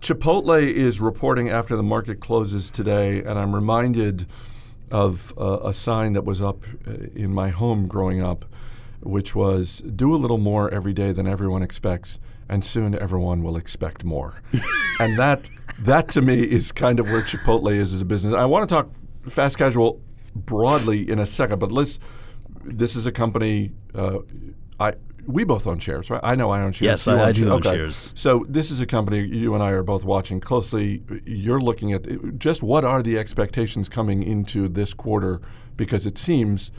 Chipotle 0.00 0.62
is 0.62 1.00
reporting 1.00 1.48
after 1.48 1.76
the 1.76 1.82
market 1.82 2.20
closes 2.20 2.70
today, 2.70 3.20
and 3.20 3.38
I'm 3.38 3.54
reminded 3.54 4.26
of 4.90 5.32
uh, 5.38 5.60
a 5.64 5.72
sign 5.72 6.12
that 6.12 6.26
was 6.26 6.42
up 6.42 6.64
uh, 6.86 6.92
in 7.14 7.32
my 7.32 7.48
home 7.48 7.88
growing 7.88 8.20
up, 8.20 8.44
which 9.00 9.34
was 9.34 9.80
"Do 9.80 10.14
a 10.14 10.18
little 10.18 10.38
more 10.38 10.70
every 10.70 10.92
day 10.92 11.12
than 11.12 11.26
everyone 11.26 11.62
expects." 11.62 12.20
And 12.50 12.64
soon 12.64 12.98
everyone 12.98 13.44
will 13.44 13.56
expect 13.56 14.02
more, 14.02 14.42
and 15.00 15.16
that 15.18 15.48
that 15.78 16.08
to 16.10 16.20
me 16.20 16.42
is 16.42 16.72
kind 16.72 16.98
of 16.98 17.06
where 17.06 17.22
Chipotle 17.22 17.72
is 17.72 17.94
as 17.94 18.02
a 18.02 18.04
business. 18.04 18.34
I 18.34 18.44
want 18.44 18.68
to 18.68 18.74
talk 18.74 18.90
fast 19.28 19.56
casual 19.56 20.02
broadly 20.34 21.08
in 21.08 21.20
a 21.20 21.26
second, 21.26 21.60
but 21.60 21.70
let's 21.70 22.00
this 22.70 22.96
is 22.96 23.06
a 23.06 23.12
company. 23.12 23.72
Uh, 23.94 24.18
I 24.78 24.94
we 25.26 25.44
both 25.44 25.66
own 25.66 25.78
shares, 25.78 26.10
right? 26.10 26.20
I 26.22 26.34
know 26.34 26.50
I 26.50 26.62
own 26.62 26.72
shares. 26.72 27.06
Yes, 27.06 27.08
I, 27.08 27.22
I, 27.24 27.32
do 27.32 27.46
own 27.46 27.60
okay. 27.60 27.70
shares. 27.70 28.12
So 28.16 28.44
this 28.48 28.70
is 28.70 28.80
a 28.80 28.86
company 28.86 29.20
you 29.20 29.54
and 29.54 29.62
I 29.62 29.70
are 29.70 29.82
both 29.82 30.04
watching 30.04 30.40
closely. 30.40 31.02
You're 31.24 31.60
looking 31.60 31.92
at 31.92 32.38
just 32.38 32.62
what 32.62 32.84
are 32.84 33.02
the 33.02 33.18
expectations 33.18 33.88
coming 33.88 34.22
into 34.22 34.68
this 34.68 34.94
quarter 34.94 35.40
because 35.76 36.06
it 36.06 36.18
seems 36.18 36.72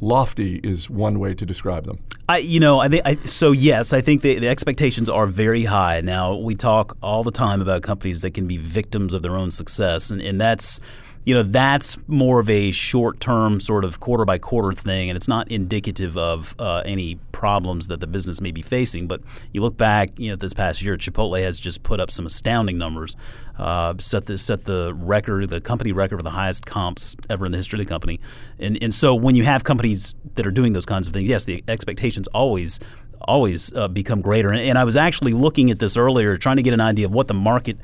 lofty 0.00 0.60
is 0.62 0.90
one 0.90 1.18
way 1.18 1.34
to 1.34 1.46
describe 1.46 1.84
them. 1.84 1.98
I, 2.28 2.38
you 2.38 2.58
know, 2.58 2.78
I 2.78 2.88
think 2.88 3.28
so. 3.28 3.52
Yes, 3.52 3.92
I 3.92 4.00
think 4.00 4.22
the, 4.22 4.38
the 4.38 4.48
expectations 4.48 5.08
are 5.08 5.26
very 5.26 5.64
high. 5.64 6.00
Now 6.00 6.34
we 6.34 6.54
talk 6.54 6.96
all 7.02 7.22
the 7.22 7.30
time 7.30 7.60
about 7.60 7.82
companies 7.82 8.22
that 8.22 8.32
can 8.32 8.46
be 8.46 8.56
victims 8.56 9.12
of 9.12 9.22
their 9.22 9.36
own 9.36 9.50
success, 9.50 10.10
and, 10.10 10.22
and 10.22 10.40
that's 10.40 10.80
you 11.24 11.34
know 11.34 11.42
that's 11.42 11.96
more 12.06 12.38
of 12.38 12.50
a 12.50 12.70
short-term 12.70 13.60
sort 13.60 13.84
of 13.84 14.00
quarter 14.00 14.24
by 14.24 14.38
quarter 14.38 14.72
thing, 14.72 15.08
and 15.08 15.16
it's 15.16 15.28
not 15.28 15.50
indicative 15.50 16.16
of 16.16 16.54
uh, 16.58 16.82
any 16.84 17.16
problems 17.32 17.88
that 17.88 18.00
the 18.00 18.06
business 18.06 18.40
may 18.40 18.52
be 18.52 18.62
facing. 18.62 19.06
But 19.06 19.22
you 19.52 19.62
look 19.62 19.76
back, 19.76 20.10
you 20.18 20.30
know, 20.30 20.36
this 20.36 20.52
past 20.52 20.82
year, 20.82 20.96
Chipotle 20.96 21.42
has 21.42 21.58
just 21.58 21.82
put 21.82 21.98
up 21.98 22.10
some 22.10 22.26
astounding 22.26 22.76
numbers, 22.76 23.16
uh, 23.58 23.94
set 23.98 24.26
the 24.26 24.36
set 24.36 24.64
the 24.64 24.92
record, 24.94 25.48
the 25.48 25.60
company 25.60 25.92
record 25.92 26.18
for 26.18 26.22
the 26.22 26.30
highest 26.30 26.66
comps 26.66 27.16
ever 27.30 27.46
in 27.46 27.52
the 27.52 27.58
history 27.58 27.80
of 27.80 27.86
the 27.86 27.88
company. 27.88 28.20
And 28.58 28.78
and 28.82 28.92
so 28.94 29.14
when 29.14 29.34
you 29.34 29.44
have 29.44 29.64
companies 29.64 30.14
that 30.34 30.46
are 30.46 30.52
doing 30.52 30.74
those 30.74 30.86
kinds 30.86 31.08
of 31.08 31.14
things, 31.14 31.28
yes, 31.28 31.44
the 31.44 31.64
expectations 31.68 32.26
always 32.28 32.80
always 33.26 33.72
uh, 33.72 33.88
become 33.88 34.20
greater. 34.20 34.50
And, 34.50 34.60
and 34.60 34.76
I 34.76 34.84
was 34.84 34.96
actually 34.96 35.32
looking 35.32 35.70
at 35.70 35.78
this 35.78 35.96
earlier, 35.96 36.36
trying 36.36 36.56
to 36.56 36.62
get 36.62 36.74
an 36.74 36.80
idea 36.82 37.06
of 37.06 37.12
what 37.12 37.26
the 37.28 37.34
market 37.34 37.78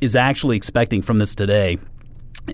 is 0.00 0.16
actually 0.16 0.56
expecting 0.56 1.00
from 1.00 1.20
this 1.20 1.36
today 1.36 1.78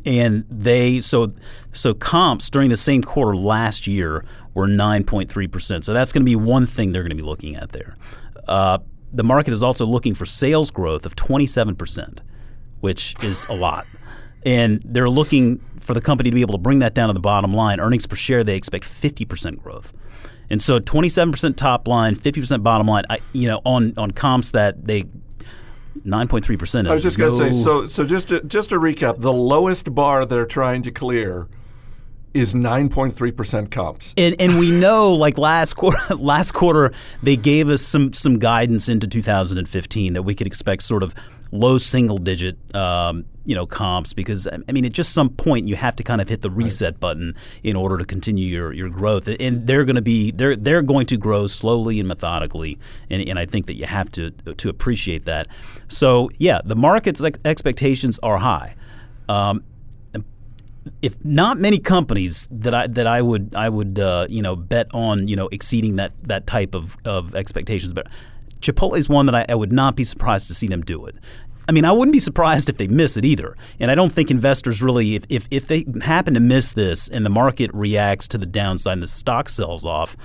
and 0.04 0.45
they 0.50 1.00
so 1.00 1.33
so 1.73 1.95
comps 1.95 2.50
during 2.50 2.71
the 2.71 2.76
same 2.76 3.02
quarter 3.02 3.37
last 3.37 3.87
year 3.87 4.25
were 4.54 4.66
9.3 4.66 5.50
percent. 5.50 5.85
So 5.85 5.92
that's 5.92 6.12
going 6.12 6.23
to 6.23 6.28
be 6.28 6.37
one 6.37 6.66
thing 6.66 6.92
they're 6.92 7.02
going 7.02 7.11
to 7.11 7.16
be 7.16 7.23
looking 7.23 7.57
at 7.57 7.71
there. 7.73 7.97
Uh, 8.47 8.78
the 9.12 9.25
market 9.25 9.52
is 9.52 9.62
also 9.62 9.87
looking 9.87 10.14
for 10.14 10.26
sales 10.26 10.71
growth 10.71 11.07
of 11.07 11.16
27 11.16 11.76
percent, 11.76 12.21
which 12.80 13.14
is 13.23 13.47
a 13.49 13.54
lot. 13.54 13.87
And 14.45 14.83
they're 14.85 15.11
looking 15.11 15.61
for 15.80 15.95
the 15.95 16.00
company 16.00 16.30
to 16.30 16.35
be 16.35 16.42
able 16.42 16.52
to 16.52 16.59
bring 16.59 16.80
that 16.80 16.95
down 16.95 17.09
to 17.09 17.14
the 17.14 17.21
bottom 17.21 17.54
line. 17.54 17.80
Earnings 17.80 18.07
per 18.07 18.14
share, 18.14 18.45
they 18.45 18.57
expect 18.57 18.85
50% 18.85 19.59
growth. 19.62 19.92
And 20.50 20.62
so 20.62 20.80
27% 20.80 21.57
top 21.57 21.88
line, 21.88 22.14
50% 22.14 22.62
bottom 22.62 22.87
line, 22.87 23.04
I, 23.11 23.21
you 23.33 23.49
know, 23.49 23.61
on, 23.64 23.95
on 23.97 24.11
comps 24.11 24.50
that 24.52 24.85
they 24.85 25.04
Nine 26.05 26.28
point 26.28 26.45
three 26.45 26.57
percent. 26.57 26.88
I 26.88 26.93
was 26.93 27.02
just 27.02 27.19
going 27.19 27.31
to 27.31 27.37
say. 27.37 27.52
So, 27.52 27.87
so 27.87 28.05
just 28.05 28.28
to, 28.28 28.43
just 28.43 28.71
to 28.71 28.76
recap, 28.76 29.21
the 29.21 29.33
lowest 29.33 29.95
bar 29.95 30.25
they're 30.25 30.47
trying 30.47 30.83
to 30.83 30.90
clear 30.90 31.49
is 32.35 32.55
9.3% 32.55 33.71
comps. 33.71 34.14
And 34.17 34.37
and 34.38 34.59
we 34.59 34.71
know 34.71 35.14
like 35.14 35.38
last 35.38 35.75
quarter 35.75 36.14
last 36.17 36.52
quarter 36.52 36.93
they 37.23 37.37
gave 37.37 37.69
us 37.69 37.83
some 37.83 38.12
some 38.12 38.38
guidance 38.38 38.88
into 38.88 39.07
2015 39.07 40.12
that 40.12 40.23
we 40.23 40.35
could 40.35 40.47
expect 40.47 40.83
sort 40.83 41.02
of 41.02 41.14
low 41.50 41.78
single 41.78 42.19
digit 42.19 42.57
um, 42.75 43.25
you 43.45 43.55
know 43.55 43.67
comps 43.67 44.12
because 44.12 44.47
I 44.47 44.73
mean 44.73 44.85
at 44.85 44.93
just 44.93 45.12
some 45.12 45.31
point 45.31 45.67
you 45.67 45.76
have 45.76 45.97
to 45.97 46.02
kind 46.02 46.21
of 46.21 46.28
hit 46.28 46.43
the 46.43 46.50
reset 46.50 46.95
right. 46.95 47.00
button 47.00 47.35
in 47.62 47.76
order 47.76 47.97
to 47.97 48.05
continue 48.05 48.47
your, 48.47 48.73
your 48.73 48.90
growth. 48.90 49.28
And 49.40 49.67
they're 49.67 49.85
going 49.85 49.97
to 49.97 50.02
be 50.02 50.31
they're 50.31 50.55
they're 50.55 50.83
going 50.83 51.07
to 51.07 51.17
grow 51.17 51.47
slowly 51.47 51.99
and 51.99 52.07
methodically 52.07 52.78
and, 53.09 53.26
and 53.26 53.38
I 53.38 53.47
think 53.47 53.67
that 53.67 53.75
you 53.75 53.87
have 53.87 54.12
to 54.12 54.31
to 54.31 54.69
appreciate 54.69 55.25
that. 55.25 55.49
So 55.88 56.31
yeah 56.37 56.61
the 56.64 56.76
market's 56.76 57.23
ex- 57.25 57.38
expectations 57.45 58.19
are 58.23 58.38
high. 58.38 58.75
Um, 59.28 59.64
if 61.02 61.23
not 61.25 61.59
many 61.59 61.78
companies 61.78 62.49
that 62.50 62.75
I 62.75 62.87
that 62.88 63.07
I 63.07 63.23
would 63.23 63.55
I 63.55 63.69
would 63.69 63.99
uh, 63.99 64.26
you 64.28 64.43
know 64.43 64.57
bet 64.57 64.88
on 64.93 65.28
you 65.28 65.37
know 65.37 65.49
exceeding 65.49 65.97
that 65.97 66.12
that 66.25 66.47
type 66.47 66.75
of, 66.75 66.97
of 67.05 67.35
expectations 67.35 67.93
but 67.93 68.09
Chipotle 68.60 68.96
is 68.96 69.08
one 69.08 69.26
that 69.26 69.34
I, 69.34 69.46
I, 69.48 69.54
would 69.54 69.72
not 69.72 69.96
be 69.96 70.04
surprised 70.04 70.48
to 70.48 70.54
see 70.54 70.66
them 70.66 70.82
do 70.82 71.06
it. 71.06 71.16
I 71.68 71.72
mean, 71.72 71.84
I 71.84 71.92
wouldn't 71.92 72.14
be 72.14 72.18
surprised 72.18 72.68
if 72.68 72.78
they 72.78 72.86
miss 72.86 73.16
it 73.16 73.24
either. 73.24 73.56
And 73.78 73.90
I 73.90 73.94
don't 73.94 74.10
think 74.10 74.30
investors 74.30 74.82
really, 74.82 75.14
if, 75.14 75.24
if, 75.28 75.46
if 75.50 75.66
they 75.66 75.84
happen 76.00 76.34
to 76.34 76.40
miss 76.40 76.72
this 76.72 77.08
and 77.08 77.26
the 77.26 77.30
market 77.30 77.70
reacts 77.74 78.26
to 78.28 78.38
the 78.38 78.46
downside 78.46 78.94
and 78.94 79.02
the 79.02 79.06
stock 79.06 79.48
sells 79.48 79.84
off, 79.84 80.16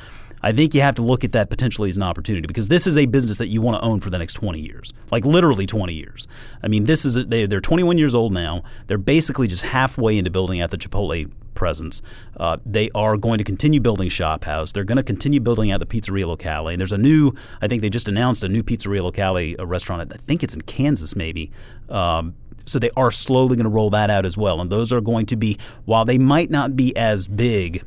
I 0.42 0.52
think 0.52 0.76
you 0.76 0.82
have 0.82 0.96
to 0.96 1.02
look 1.02 1.24
at 1.24 1.32
that 1.32 1.50
potentially 1.50 1.90
as 1.90 1.98
an 1.98 2.04
opportunity 2.04 2.48
because 2.48 2.68
this 2.68 2.86
is 2.86 2.98
a 2.98 3.06
business 3.06 3.38
that 3.38 3.48
you 3.48 3.62
want 3.62 3.78
to 3.78 3.82
own 3.82 4.02
for 4.02 4.10
the 4.10 4.18
next 4.18 4.34
20 4.34 4.60
years, 4.60 4.94
like 5.10 5.26
literally 5.26 5.66
20 5.66 5.94
years. 5.94 6.28
I 6.62 6.68
mean, 6.68 6.84
this 6.84 7.06
is 7.06 7.16
a, 7.16 7.24
they, 7.24 7.46
they're 7.46 7.62
21 7.62 7.98
years 7.98 8.14
old 8.14 8.34
now. 8.34 8.64
They're 8.88 8.98
basically 8.98 9.48
just 9.48 9.64
halfway 9.64 10.18
into 10.18 10.32
building 10.32 10.60
out 10.60 10.72
the 10.72 10.78
Chipotle 10.78 11.32
presence. 11.54 12.02
Uh, 12.38 12.58
they 12.66 12.90
are 12.96 13.18
going 13.18 13.38
to 13.38 13.44
continue 13.44 13.80
building 13.80 14.10
Shop 14.10 14.44
House. 14.44 14.72
They're 14.72 14.84
going 14.84 14.98
to 14.98 15.04
continue 15.04 15.40
building 15.40 15.72
out 15.72 15.80
the 15.80 15.86
Pizzeria 15.86 16.26
Locale. 16.26 16.68
And 16.70 16.80
there's 16.80 16.92
a 16.92 16.98
new, 16.98 17.34
I 17.62 17.68
think 17.68 17.82
they 17.82 17.90
just 17.90 18.08
announced 18.08 18.44
a 18.44 18.50
new 18.50 18.64
Pizzeria 18.64 19.02
Locale 19.02 19.56
a 19.60 19.66
restaurant. 19.66 20.14
I 20.14 20.18
think 20.18 20.44
it's 20.44 20.56
in 20.56 20.62
Kansas, 20.62 21.16
maybe. 21.16 21.52
Um, 21.90 22.36
so 22.66 22.80
they 22.80 22.92
are 22.96 23.12
slowly 23.12 23.56
going 23.56 23.66
to 23.66 23.70
roll 23.70 23.90
that 23.90 24.10
out 24.10 24.26
as 24.26 24.38
well. 24.38 24.62
And 24.62 24.72
those 24.72 24.92
are 24.92 25.02
going 25.02 25.26
to 25.28 25.36
be, 25.36 25.58
while 25.86 26.06
they 26.06 26.18
might 26.18 26.50
not 26.50 26.76
be 26.76 26.96
as 26.96 27.28
big 27.28 27.84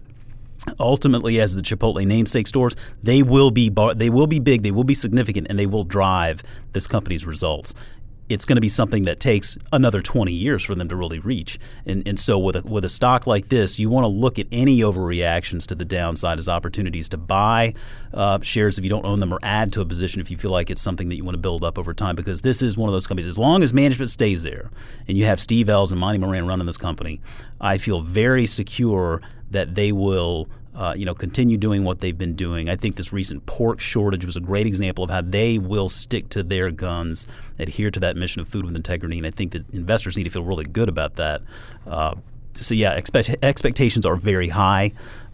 ultimately 0.80 1.40
as 1.40 1.54
the 1.54 1.62
Chipotle 1.62 2.04
namesake 2.04 2.46
stores, 2.46 2.74
they 3.02 3.22
will 3.22 3.50
be 3.50 3.68
bar- 3.68 3.94
they 3.94 4.10
will 4.10 4.26
be 4.26 4.40
big, 4.40 4.62
they 4.62 4.70
will 4.70 4.84
be 4.84 4.94
significant, 4.94 5.46
and 5.48 5.58
they 5.58 5.66
will 5.66 5.84
drive 5.84 6.42
this 6.72 6.86
company's 6.86 7.26
results. 7.26 7.74
It's 8.28 8.44
going 8.44 8.56
to 8.56 8.60
be 8.60 8.68
something 8.68 9.04
that 9.04 9.20
takes 9.20 9.56
another 9.72 10.02
20 10.02 10.32
years 10.32 10.64
for 10.64 10.74
them 10.74 10.88
to 10.88 10.96
really 10.96 11.18
reach. 11.18 11.58
And, 11.84 12.06
and 12.06 12.18
so, 12.18 12.38
with 12.38 12.56
a, 12.56 12.62
with 12.62 12.84
a 12.84 12.88
stock 12.88 13.26
like 13.26 13.48
this, 13.48 13.78
you 13.78 13.88
want 13.88 14.04
to 14.04 14.08
look 14.08 14.38
at 14.38 14.46
any 14.50 14.80
overreactions 14.80 15.66
to 15.66 15.74
the 15.74 15.84
downside 15.84 16.38
as 16.38 16.48
opportunities 16.48 17.08
to 17.10 17.16
buy 17.16 17.74
uh, 18.12 18.40
shares 18.40 18.78
if 18.78 18.84
you 18.84 18.90
don't 18.90 19.04
own 19.04 19.20
them 19.20 19.32
or 19.32 19.38
add 19.42 19.72
to 19.74 19.80
a 19.80 19.84
position 19.84 20.20
if 20.20 20.30
you 20.30 20.36
feel 20.36 20.50
like 20.50 20.70
it's 20.70 20.82
something 20.82 21.08
that 21.08 21.16
you 21.16 21.24
want 21.24 21.34
to 21.34 21.40
build 21.40 21.62
up 21.62 21.78
over 21.78 21.94
time. 21.94 22.16
Because 22.16 22.42
this 22.42 22.62
is 22.62 22.76
one 22.76 22.88
of 22.88 22.92
those 22.92 23.06
companies, 23.06 23.26
as 23.26 23.38
long 23.38 23.62
as 23.62 23.72
management 23.72 24.10
stays 24.10 24.42
there 24.42 24.70
and 25.08 25.16
you 25.16 25.24
have 25.24 25.40
Steve 25.40 25.68
Ells 25.68 25.92
and 25.92 26.00
Monty 26.00 26.18
Moran 26.18 26.46
running 26.46 26.66
this 26.66 26.78
company, 26.78 27.20
I 27.60 27.78
feel 27.78 28.00
very 28.00 28.46
secure 28.46 29.22
that 29.50 29.74
they 29.74 29.92
will 29.92 30.48
uh, 30.76 30.94
you 30.94 31.06
know, 31.06 31.14
continue 31.14 31.56
doing 31.56 31.84
what 31.84 32.00
they've 32.00 32.18
been 32.18 32.34
doing. 32.34 32.68
I 32.68 32.76
think 32.76 32.96
this 32.96 33.12
recent 33.12 33.46
pork 33.46 33.80
shortage 33.80 34.26
was 34.26 34.36
a 34.36 34.40
great 34.40 34.66
example 34.66 35.04
of 35.04 35.10
how 35.10 35.22
they 35.22 35.58
will 35.58 35.88
stick 35.88 36.28
to 36.30 36.42
their 36.42 36.70
guns, 36.70 37.26
adhere 37.58 37.90
to 37.90 38.00
that 38.00 38.14
mission 38.14 38.42
of 38.42 38.48
food 38.48 38.66
with 38.66 38.76
integrity, 38.76 39.16
and 39.16 39.26
I 39.26 39.30
think 39.30 39.52
that 39.52 39.68
investors 39.72 40.18
need 40.18 40.24
to 40.24 40.30
feel 40.30 40.44
really 40.44 40.66
good 40.66 40.90
about 40.90 41.14
that. 41.14 41.40
Uh, 41.86 42.16
so 42.54 42.74
yeah, 42.74 42.92
expect, 42.92 43.34
expectations 43.42 44.04
are 44.04 44.16
very 44.16 44.48
high. 44.48 44.92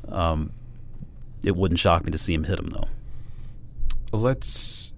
Um, 0.09 0.53
it 1.45 1.57
wouldn't 1.57 1.81
shock 1.81 2.05
me 2.05 2.13
to 2.13 2.19
see 2.19 2.35
him 2.35 2.45
hit 2.45 2.57
them 2.57 2.71
though. 2.71 2.89
Let's 4.17 4.93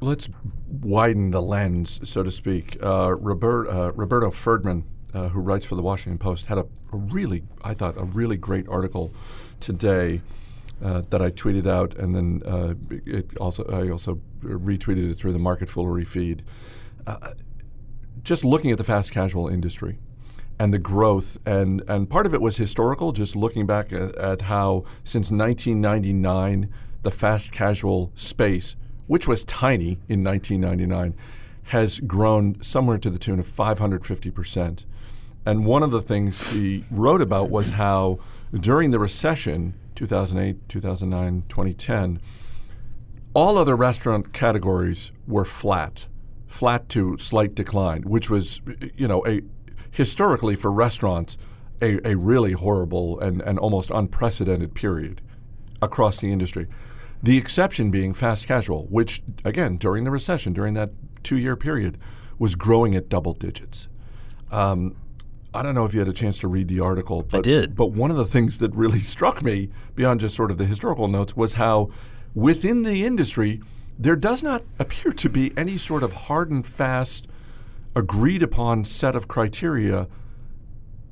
let's 0.00 0.28
widen 0.68 1.30
the 1.30 1.40
lens, 1.40 2.00
so 2.08 2.22
to 2.22 2.30
speak. 2.30 2.76
Uh, 2.82 3.14
Robert, 3.14 3.68
uh, 3.68 3.92
Roberto 3.92 4.30
Ferdman, 4.30 4.84
uh, 5.14 5.28
who 5.28 5.40
writes 5.40 5.64
for 5.64 5.76
the 5.76 5.82
Washington 5.82 6.18
Post, 6.18 6.46
had 6.46 6.58
a, 6.58 6.66
a, 6.92 6.96
really, 6.96 7.42
I 7.64 7.74
thought, 7.74 7.96
a 7.96 8.04
really 8.04 8.36
great 8.36 8.68
article 8.68 9.12
today 9.60 10.22
uh, 10.82 11.02
that 11.10 11.20
I 11.20 11.30
tweeted 11.30 11.66
out, 11.66 11.96
and 11.96 12.14
then 12.14 12.42
uh, 12.46 12.74
it 13.04 13.36
also 13.38 13.64
I 13.64 13.90
also 13.90 14.20
retweeted 14.42 15.10
it 15.10 15.14
through 15.14 15.32
the 15.32 15.38
Market 15.38 15.68
Foolery 15.68 16.04
feed. 16.04 16.42
Uh, 17.06 17.32
just 18.22 18.44
looking 18.44 18.70
at 18.70 18.78
the 18.78 18.84
fast 18.84 19.12
casual 19.12 19.48
industry 19.48 19.98
and 20.58 20.72
the 20.72 20.78
growth, 20.78 21.38
and 21.46 21.82
and 21.88 22.08
part 22.08 22.26
of 22.26 22.34
it 22.34 22.40
was 22.40 22.56
historical. 22.56 23.12
Just 23.12 23.36
looking 23.36 23.66
back 23.66 23.92
at, 23.92 24.14
at 24.16 24.42
how 24.42 24.84
since 25.04 25.30
1999 25.30 26.72
the 27.02 27.10
fast 27.10 27.52
casual 27.52 28.10
space, 28.14 28.76
which 29.06 29.28
was 29.28 29.44
tiny 29.44 29.98
in 30.08 30.24
1999, 30.24 31.14
has 31.64 32.00
grown 32.00 32.60
somewhere 32.60 32.98
to 32.98 33.08
the 33.08 33.18
tune 33.18 33.38
of 33.38 33.46
550 33.46 34.30
percent. 34.30 34.86
And 35.46 35.64
one 35.64 35.82
of 35.82 35.90
the 35.90 36.02
things 36.02 36.52
he 36.52 36.84
wrote 36.90 37.22
about 37.22 37.50
was 37.50 37.70
how 37.70 38.18
during 38.52 38.90
the 38.90 38.98
recession 38.98 39.74
2008, 39.94 40.68
2009, 40.68 41.42
2010, 41.48 42.20
all 43.34 43.58
other 43.58 43.74
restaurant 43.76 44.32
categories 44.32 45.10
were 45.26 45.44
flat, 45.44 46.06
flat 46.46 46.88
to 46.88 47.18
slight 47.18 47.54
decline, 47.54 48.02
which 48.02 48.30
was, 48.30 48.60
you 48.94 49.08
know, 49.08 49.26
a 49.26 49.42
historically 49.90 50.54
for 50.54 50.70
restaurants 50.70 51.36
a, 51.82 51.98
a 52.08 52.16
really 52.16 52.52
horrible 52.52 53.18
and, 53.20 53.42
and 53.42 53.58
almost 53.58 53.90
unprecedented 53.90 54.74
period 54.74 55.20
across 55.82 56.18
the 56.18 56.32
industry. 56.32 56.66
The 57.22 57.36
exception 57.36 57.90
being 57.90 58.12
fast 58.12 58.46
casual, 58.46 58.86
which 58.86 59.22
again 59.44 59.76
during 59.76 60.04
the 60.04 60.10
recession, 60.12 60.52
during 60.52 60.74
that 60.74 60.90
two-year 61.24 61.56
period, 61.56 61.98
was 62.38 62.54
growing 62.54 62.94
at 62.94 63.08
double 63.08 63.34
digits. 63.34 63.88
Um, 64.52 64.94
I 65.58 65.62
don't 65.62 65.74
know 65.74 65.84
if 65.84 65.92
you 65.92 65.98
had 65.98 66.08
a 66.08 66.12
chance 66.12 66.38
to 66.38 66.48
read 66.48 66.68
the 66.68 66.78
article. 66.78 67.22
But, 67.22 67.38
I 67.38 67.40
did. 67.40 67.74
But 67.74 67.86
one 67.86 68.12
of 68.12 68.16
the 68.16 68.24
things 68.24 68.58
that 68.58 68.72
really 68.76 69.00
struck 69.14 69.42
me, 69.42 69.70
beyond 69.96 70.20
just 70.20 70.36
sort 70.36 70.52
of 70.52 70.58
the 70.58 70.66
historical 70.66 71.08
notes, 71.08 71.36
was 71.36 71.54
how 71.54 71.88
within 72.32 72.84
the 72.84 73.04
industry, 73.04 73.60
there 73.98 74.14
does 74.14 74.40
not 74.44 74.62
appear 74.78 75.10
to 75.10 75.28
be 75.28 75.52
any 75.56 75.76
sort 75.76 76.04
of 76.04 76.12
hard 76.12 76.52
and 76.52 76.64
fast, 76.64 77.26
agreed 77.96 78.40
upon 78.40 78.84
set 78.84 79.16
of 79.16 79.26
criteria 79.26 80.06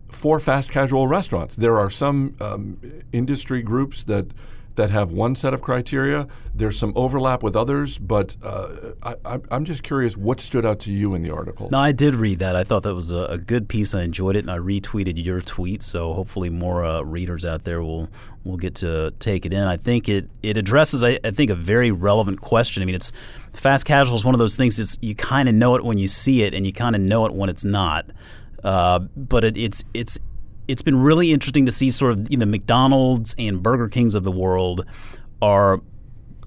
for 0.08 0.38
fast 0.38 0.70
casual 0.70 1.08
restaurants. 1.08 1.56
There 1.56 1.80
are 1.80 1.90
some 1.90 2.36
um, 2.40 2.78
industry 3.12 3.62
groups 3.62 4.04
that 4.04 4.26
that 4.76 4.90
have 4.90 5.10
one 5.10 5.34
set 5.34 5.52
of 5.52 5.62
criteria. 5.62 6.26
There's 6.54 6.78
some 6.78 6.92
overlap 6.96 7.42
with 7.42 7.56
others, 7.56 7.98
but 7.98 8.36
uh, 8.42 8.92
I, 9.02 9.40
am 9.50 9.64
just 9.64 9.82
curious 9.82 10.16
what 10.16 10.40
stood 10.40 10.64
out 10.64 10.80
to 10.80 10.92
you 10.92 11.14
in 11.14 11.22
the 11.22 11.30
article. 11.30 11.68
No, 11.70 11.78
I 11.78 11.92
did 11.92 12.14
read 12.14 12.38
that. 12.38 12.56
I 12.56 12.64
thought 12.64 12.82
that 12.84 12.94
was 12.94 13.10
a, 13.10 13.24
a 13.24 13.38
good 13.38 13.68
piece. 13.68 13.94
I 13.94 14.02
enjoyed 14.02 14.36
it, 14.36 14.40
and 14.40 14.50
I 14.50 14.58
retweeted 14.58 15.22
your 15.22 15.40
tweet. 15.40 15.82
So 15.82 16.12
hopefully, 16.12 16.50
more 16.50 16.84
uh, 16.84 17.02
readers 17.02 17.44
out 17.44 17.64
there 17.64 17.82
will 17.82 18.08
will 18.44 18.56
get 18.56 18.76
to 18.76 19.10
take 19.18 19.44
it 19.44 19.52
in. 19.52 19.66
I 19.66 19.76
think 19.76 20.08
it 20.08 20.30
it 20.42 20.56
addresses, 20.56 21.02
I, 21.02 21.18
I 21.24 21.30
think, 21.32 21.50
a 21.50 21.56
very 21.56 21.90
relevant 21.90 22.40
question. 22.40 22.82
I 22.82 22.86
mean, 22.86 22.94
it's 22.94 23.12
fast 23.52 23.84
casual 23.86 24.14
is 24.14 24.24
one 24.24 24.34
of 24.34 24.38
those 24.38 24.56
things. 24.56 24.78
It's 24.78 24.98
you 25.00 25.14
kind 25.14 25.48
of 25.48 25.54
know 25.54 25.74
it 25.74 25.84
when 25.84 25.98
you 25.98 26.08
see 26.08 26.42
it, 26.42 26.54
and 26.54 26.66
you 26.66 26.72
kind 26.72 26.94
of 26.94 27.02
know 27.02 27.26
it 27.26 27.32
when 27.32 27.48
it's 27.50 27.64
not. 27.64 28.06
Uh, 28.62 29.00
but 29.16 29.44
it, 29.44 29.56
it's 29.56 29.84
it's 29.94 30.18
it's 30.68 30.82
been 30.82 31.00
really 31.00 31.32
interesting 31.32 31.66
to 31.66 31.72
see 31.72 31.90
sort 31.90 32.12
of 32.12 32.30
you 32.30 32.36
know, 32.36 32.46
McDonald's 32.46 33.34
and 33.38 33.62
Burger 33.62 33.88
Kings 33.88 34.14
of 34.14 34.24
the 34.24 34.32
world 34.32 34.84
are 35.40 35.80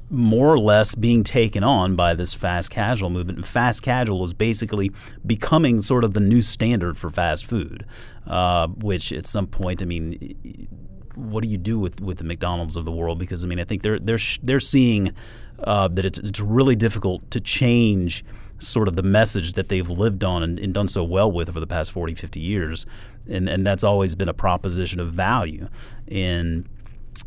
more 0.10 0.52
or 0.52 0.60
less 0.60 0.96
being 0.96 1.24
taken 1.24 1.64
on 1.64 1.96
by 1.96 2.14
this 2.14 2.34
fast 2.34 2.72
casual 2.72 3.10
movement. 3.10 3.38
And 3.38 3.48
fast 3.48 3.84
casual 3.84 4.24
is 4.24 4.34
basically 4.34 4.92
becoming 5.26 5.82
sort 5.82 6.04
of 6.04 6.14
the 6.14 6.20
new 6.20 6.42
standard 6.42 6.98
for 6.98 7.10
fast 7.10 7.46
food, 7.46 7.86
uh, 8.26 8.68
which 8.68 9.12
at 9.14 9.28
some 9.28 9.46
point, 9.46 9.82
I 9.82 9.86
mean, 9.86 10.68
what 11.16 11.44
do 11.44 11.50
you 11.50 11.58
do 11.58 11.78
with, 11.78 12.02
with 12.02 12.18
the 12.18 12.24
McDonald's 12.24 12.76
of 12.76 12.86
the 12.86 12.92
world? 12.92 13.20
Because 13.20 13.44
I 13.44 13.48
mean, 13.48 13.60
I 13.60 13.66
think 13.66 13.84
they're 13.84 14.00
they're 14.00 14.20
they're 14.42 14.60
seeing 14.60 15.14
uh, 15.64 15.88
that 15.90 16.06
it's 16.06 16.18
it's 16.18 16.40
really 16.40 16.76
difficult 16.76 17.30
to 17.32 17.40
change 17.40 18.24
sort 18.60 18.88
of 18.88 18.96
the 18.96 19.04
message 19.04 19.54
that 19.54 19.70
they've 19.70 19.90
lived 19.90 20.24
on 20.24 20.44
and, 20.44 20.60
and, 20.60 20.74
done 20.74 20.88
so 20.88 21.04
well 21.04 21.32
with 21.32 21.50
over 21.50 21.60
the 21.60 21.68
past 21.68 21.92
40, 21.92 22.16
50 22.16 22.40
years. 22.40 22.86
And, 23.30 23.48
and 23.48 23.66
that's 23.66 23.84
always 23.84 24.16
been 24.16 24.30
a 24.30 24.34
proposition 24.34 25.00
of 25.00 25.14
value. 25.14 25.70
And 26.08 26.68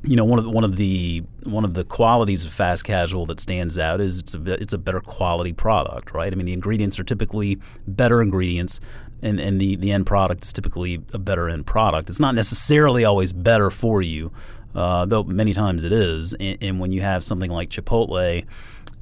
you 0.05 0.16
know, 0.16 0.25
one 0.25 0.38
of 0.38 0.45
the, 0.45 0.51
one 0.51 0.64
of 0.64 0.77
the 0.77 1.23
one 1.45 1.64
of 1.64 1.75
the 1.75 1.85
qualities 1.85 2.45
of 2.45 2.53
fast 2.53 2.85
casual 2.85 3.27
that 3.27 3.40
stands 3.40 3.79
out 3.79 4.01
is 4.01 4.18
it's 4.18 4.35
a 4.35 4.53
it's 4.55 4.73
a 4.73 4.79
better 4.79 5.01
quality 5.01 5.53
product, 5.53 6.14
right? 6.14 6.33
I 6.33 6.37
mean, 6.37 6.47
the 6.47 6.53
ingredients 6.53 6.99
are 6.99 7.05
typically 7.05 7.59
better 7.87 8.23
ingredients, 8.23 8.81
and, 9.23 9.38
and 9.38 9.61
the, 9.61 9.77
the 9.77 9.92
end 9.92 10.07
product 10.07 10.45
is 10.45 10.53
typically 10.53 11.03
a 11.12 11.18
better 11.18 11.49
end 11.49 11.66
product. 11.66 12.11
It's 12.11 12.21
not 12.21 12.35
necessarily 12.35 13.05
always 13.05 13.33
better 13.33 13.71
for 13.71 14.03
you, 14.03 14.33
uh, 14.75 15.07
though 15.07 15.25
many 15.25 15.55
times 15.55 15.85
it 15.85 15.92
is. 15.92 16.35
And, 16.35 16.59
and, 16.61 16.81
when 16.81 16.92
you 16.92 17.03
have 17.03 17.25
something 17.25 17.51
like 17.51 17.71
Chipotle, 17.71 18.45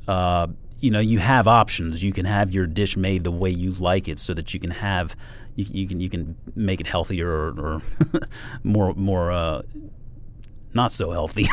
uh, 0.06 0.46
you 0.80 0.90
know 0.90 1.00
you 1.00 1.18
have 1.18 1.46
options. 1.46 2.02
You 2.02 2.12
can 2.12 2.24
have 2.24 2.50
your 2.50 2.66
dish 2.66 2.96
made 2.96 3.24
the 3.24 3.30
way 3.30 3.50
you 3.50 3.72
like 3.72 4.08
it, 4.08 4.18
so 4.18 4.34
that 4.34 4.52
you 4.54 4.60
can 4.60 4.70
have 4.70 5.16
you, 5.54 5.66
you 5.70 5.88
can 5.88 6.00
you 6.00 6.08
can 6.10 6.36
make 6.54 6.80
it 6.80 6.86
healthier 6.86 7.28
or, 7.28 7.60
or 7.60 7.82
more 8.62 8.94
more 8.94 9.30
uh, 9.30 9.62
not 10.74 10.92
so 10.92 11.10
healthy. 11.10 11.46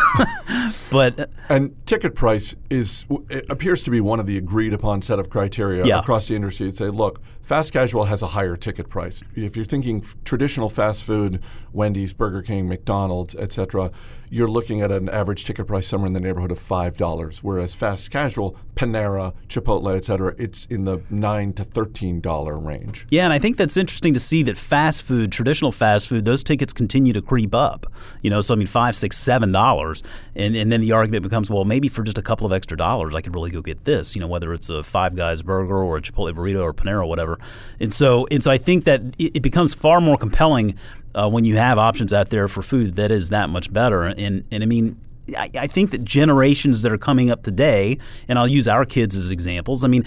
but 0.92 1.30
and 1.50 1.76
ticket 1.86 2.16
price 2.16 2.56
is 2.70 3.06
appears 3.50 3.84
to 3.84 3.92
be 3.92 4.02
one 4.02 4.20
of 4.20 4.26
the 4.26 4.38
agreed 4.38 4.74
upon 4.74 5.02
set 5.02 5.20
of 5.20 5.30
criteria 5.30 5.86
yeah. 5.86 6.00
across 6.00 6.28
the 6.28 6.36
industry. 6.36 6.72
Say, 6.72 6.90
look, 6.90 7.22
fast 7.42 7.74
casual 7.74 8.06
has 8.06 8.22
a 8.22 8.28
higher 8.28 8.56
ticket 8.56 8.90
price. 8.90 9.22
If 9.36 9.56
you're 9.56 9.66
thinking 9.66 10.02
f- 10.02 10.16
traditional 10.24 10.70
fast 10.70 11.04
food, 11.04 11.42
Wendy's, 11.72 12.14
Burger 12.14 12.42
King, 12.42 12.68
McDonald's, 12.68 13.36
etc., 13.36 13.92
you're 14.30 14.50
looking 14.50 14.82
at 14.82 14.92
an 14.92 15.08
average 15.08 15.46
ticket 15.46 15.68
price 15.68 15.88
somewhere 15.88 16.08
in 16.08 16.14
the 16.14 16.20
neighborhood 16.20 16.52
of 16.52 16.60
five 16.60 16.98
dollars. 16.98 17.44
Whereas 17.44 17.74
fast 17.76 18.12
casual, 18.12 18.58
Panera, 18.76 19.34
Chipotle, 19.48 19.96
etc., 19.96 20.36
it's 20.38 20.66
in 20.66 20.84
the 20.84 21.02
nine 21.10 21.54
to 21.54 21.64
thirteen 21.64 22.20
dollar 22.20 22.58
range. 22.58 23.06
Yeah, 23.10 23.24
and 23.24 23.34
I 23.34 23.40
think 23.40 23.56
that's 23.56 23.78
interesting 23.78 24.14
to 24.14 24.20
see 24.20 24.44
that 24.44 24.58
fast 24.58 25.04
food, 25.04 25.32
traditional 25.32 25.72
fast 25.72 26.10
food, 26.10 26.26
those 26.26 26.44
tickets 26.44 26.74
continue 26.74 27.14
to 27.14 27.22
creep 27.22 27.56
up. 27.56 27.88
You 28.22 28.30
know, 28.30 28.42
so 28.42 28.54
I 28.54 28.58
mean, 28.58 28.68
five, 28.68 28.96
six, 28.98 29.07
seven 29.14 29.52
dollars, 29.52 30.04
and 30.36 30.56
and 30.56 30.72
then 30.72 30.82
the 30.82 30.92
argument 30.92 31.24
becomes, 31.24 31.50
well, 31.50 31.66
maybe 31.66 31.88
for 31.88 32.04
just 32.04 32.18
a 32.18 32.22
couple 32.22 32.46
of 32.46 32.54
extra 32.54 32.78
dollars, 32.78 33.16
I 33.16 33.22
could 33.22 33.34
really 33.36 33.52
go 33.52 33.62
get 33.62 33.84
this. 33.84 34.16
You 34.16 34.22
know, 34.22 34.28
whether 34.28 34.54
it's 34.54 34.70
a 34.70 34.84
Five 34.84 35.16
Guys 35.16 35.42
burger 35.42 35.78
or 35.78 35.98
a 35.98 36.02
Chipotle 36.02 36.34
burrito 36.34 36.62
or 36.62 36.74
Panera 36.74 37.02
or 37.02 37.06
whatever. 37.06 37.40
And 37.80 37.92
so 37.92 38.28
and 38.32 38.44
so, 38.44 38.52
I 38.52 38.58
think 38.58 38.86
that 38.86 39.02
it, 39.18 39.38
it 39.38 39.42
becomes 39.42 39.74
far 39.74 40.02
more 40.02 40.18
compelling 40.18 40.76
uh, 41.16 41.30
when 41.30 41.46
you 41.46 41.58
have 41.58 41.78
options 41.78 42.14
out 42.14 42.30
there 42.30 42.48
for 42.48 42.62
food 42.62 42.96
that 42.96 43.12
is 43.12 43.30
that 43.30 43.50
much 43.50 43.72
better. 43.72 44.04
And 44.04 44.44
and 44.52 44.64
I 44.64 44.66
mean, 44.66 44.98
I, 45.36 45.50
I, 45.56 45.68
think 45.68 45.92
that 45.92 46.04
generations 46.04 46.82
that 46.84 46.92
are 46.92 46.98
coming 46.98 47.30
up 47.30 47.44
today, 47.44 47.98
and 48.28 48.40
I'll 48.40 48.48
use 48.48 48.68
our 48.68 48.86
kids 48.86 49.16
as 49.16 49.32
examples. 49.32 49.84
I 49.84 49.88
mean, 49.88 50.06